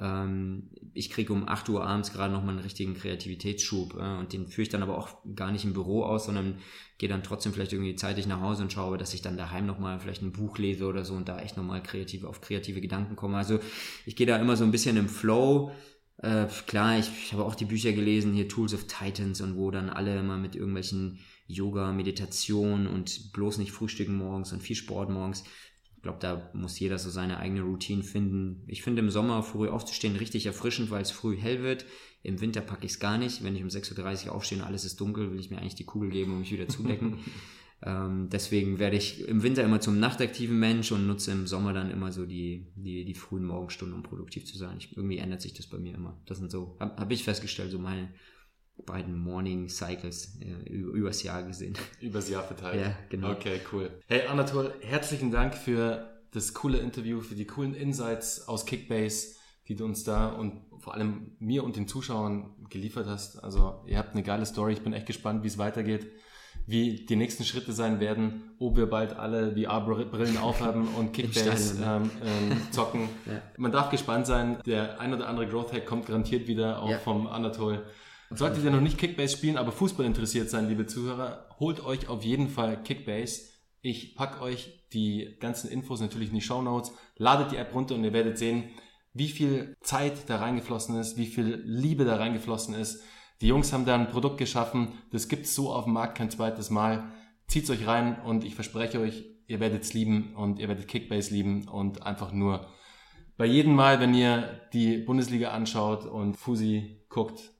[0.00, 4.46] Ähm, ich kriege um 8 Uhr abends gerade nochmal einen richtigen Kreativitätsschub äh, und den
[4.46, 6.58] führe ich dann aber auch gar nicht im Büro aus, sondern
[6.98, 9.98] gehe dann trotzdem vielleicht irgendwie zeitig nach Hause und schaue, dass ich dann daheim nochmal
[10.00, 13.36] vielleicht ein Buch lese oder so und da echt nochmal kreativ auf kreative Gedanken komme.
[13.36, 13.58] Also
[14.04, 15.72] ich gehe da immer so ein bisschen im Flow.
[16.18, 19.70] Äh, klar, ich, ich habe auch die Bücher gelesen, hier Tools of Titans und wo
[19.70, 21.18] dann alle immer mit irgendwelchen
[21.48, 25.44] Yoga, Meditation und bloß nicht frühstücken morgens und viel Sport morgens
[26.06, 28.62] glaube, da muss jeder so seine eigene Routine finden.
[28.68, 31.84] Ich finde im Sommer früh aufzustehen richtig erfrischend, weil es früh hell wird.
[32.22, 33.42] Im Winter packe ich es gar nicht.
[33.42, 35.84] Wenn ich um 6.30 Uhr aufstehe und alles ist dunkel, will ich mir eigentlich die
[35.84, 37.18] Kugel geben, um mich wieder zudecken.
[37.82, 41.90] ähm, deswegen werde ich im Winter immer zum nachtaktiven Mensch und nutze im Sommer dann
[41.90, 44.76] immer so die, die, die frühen Morgenstunden, um produktiv zu sein.
[44.78, 46.20] Ich, irgendwie ändert sich das bei mir immer.
[46.26, 48.10] Das sind so, habe hab ich festgestellt, so meine
[48.84, 51.74] beiden Morning Cycles äh, übers Jahr gesehen.
[52.00, 52.80] Übers Jahr verteilt.
[52.80, 53.32] Ja, genau.
[53.32, 53.90] Okay, cool.
[54.06, 59.36] Hey Anatol, herzlichen Dank für das coole Interview, für die coolen Insights aus Kickbase,
[59.68, 63.42] die du uns da und vor allem mir und den Zuschauern geliefert hast.
[63.42, 64.74] Also ihr habt eine geile Story.
[64.74, 66.06] Ich bin echt gespannt, wie es weitergeht,
[66.66, 72.10] wie die nächsten Schritte sein werden, ob wir bald alle VR-Brillen aufhaben und Kickbase ähm,
[72.22, 73.08] ähm, zocken.
[73.24, 73.40] ja.
[73.56, 74.58] Man darf gespannt sein.
[74.66, 76.98] Der ein oder andere Growth Hack kommt garantiert wieder auch ja.
[76.98, 77.84] vom Anatol.
[78.30, 82.24] Solltet ihr noch nicht Kickbase spielen, aber Fußball interessiert sein, liebe Zuhörer, holt euch auf
[82.24, 83.42] jeden Fall Kickbase.
[83.82, 86.92] Ich packe euch die ganzen Infos natürlich in die Show Notes.
[87.16, 88.64] Ladet die App runter und ihr werdet sehen,
[89.12, 93.02] wie viel Zeit da reingeflossen ist, wie viel Liebe da reingeflossen ist.
[93.40, 96.70] Die Jungs haben da ein Produkt geschaffen, das gibt's so auf dem Markt kein zweites
[96.70, 97.12] Mal.
[97.46, 101.68] Zieht's euch rein und ich verspreche euch, ihr werdet's lieben und ihr werdet Kickbase lieben
[101.68, 102.66] und einfach nur
[103.36, 107.52] bei jedem Mal, wenn ihr die Bundesliga anschaut und Fusi guckt,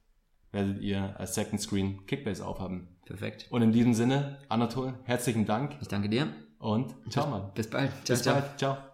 [0.57, 2.89] werdet ihr als Second Screen Kickbase aufhaben.
[3.05, 3.47] Perfekt.
[3.51, 5.77] Und in diesem Sinne, Anatol, herzlichen Dank.
[5.81, 6.29] Ich danke dir.
[6.59, 7.51] Und ciao, Mann.
[7.55, 7.93] Bis bald.
[8.05, 8.35] Ciao, bis ciao.
[8.35, 8.59] bald.
[8.59, 8.86] Ciao.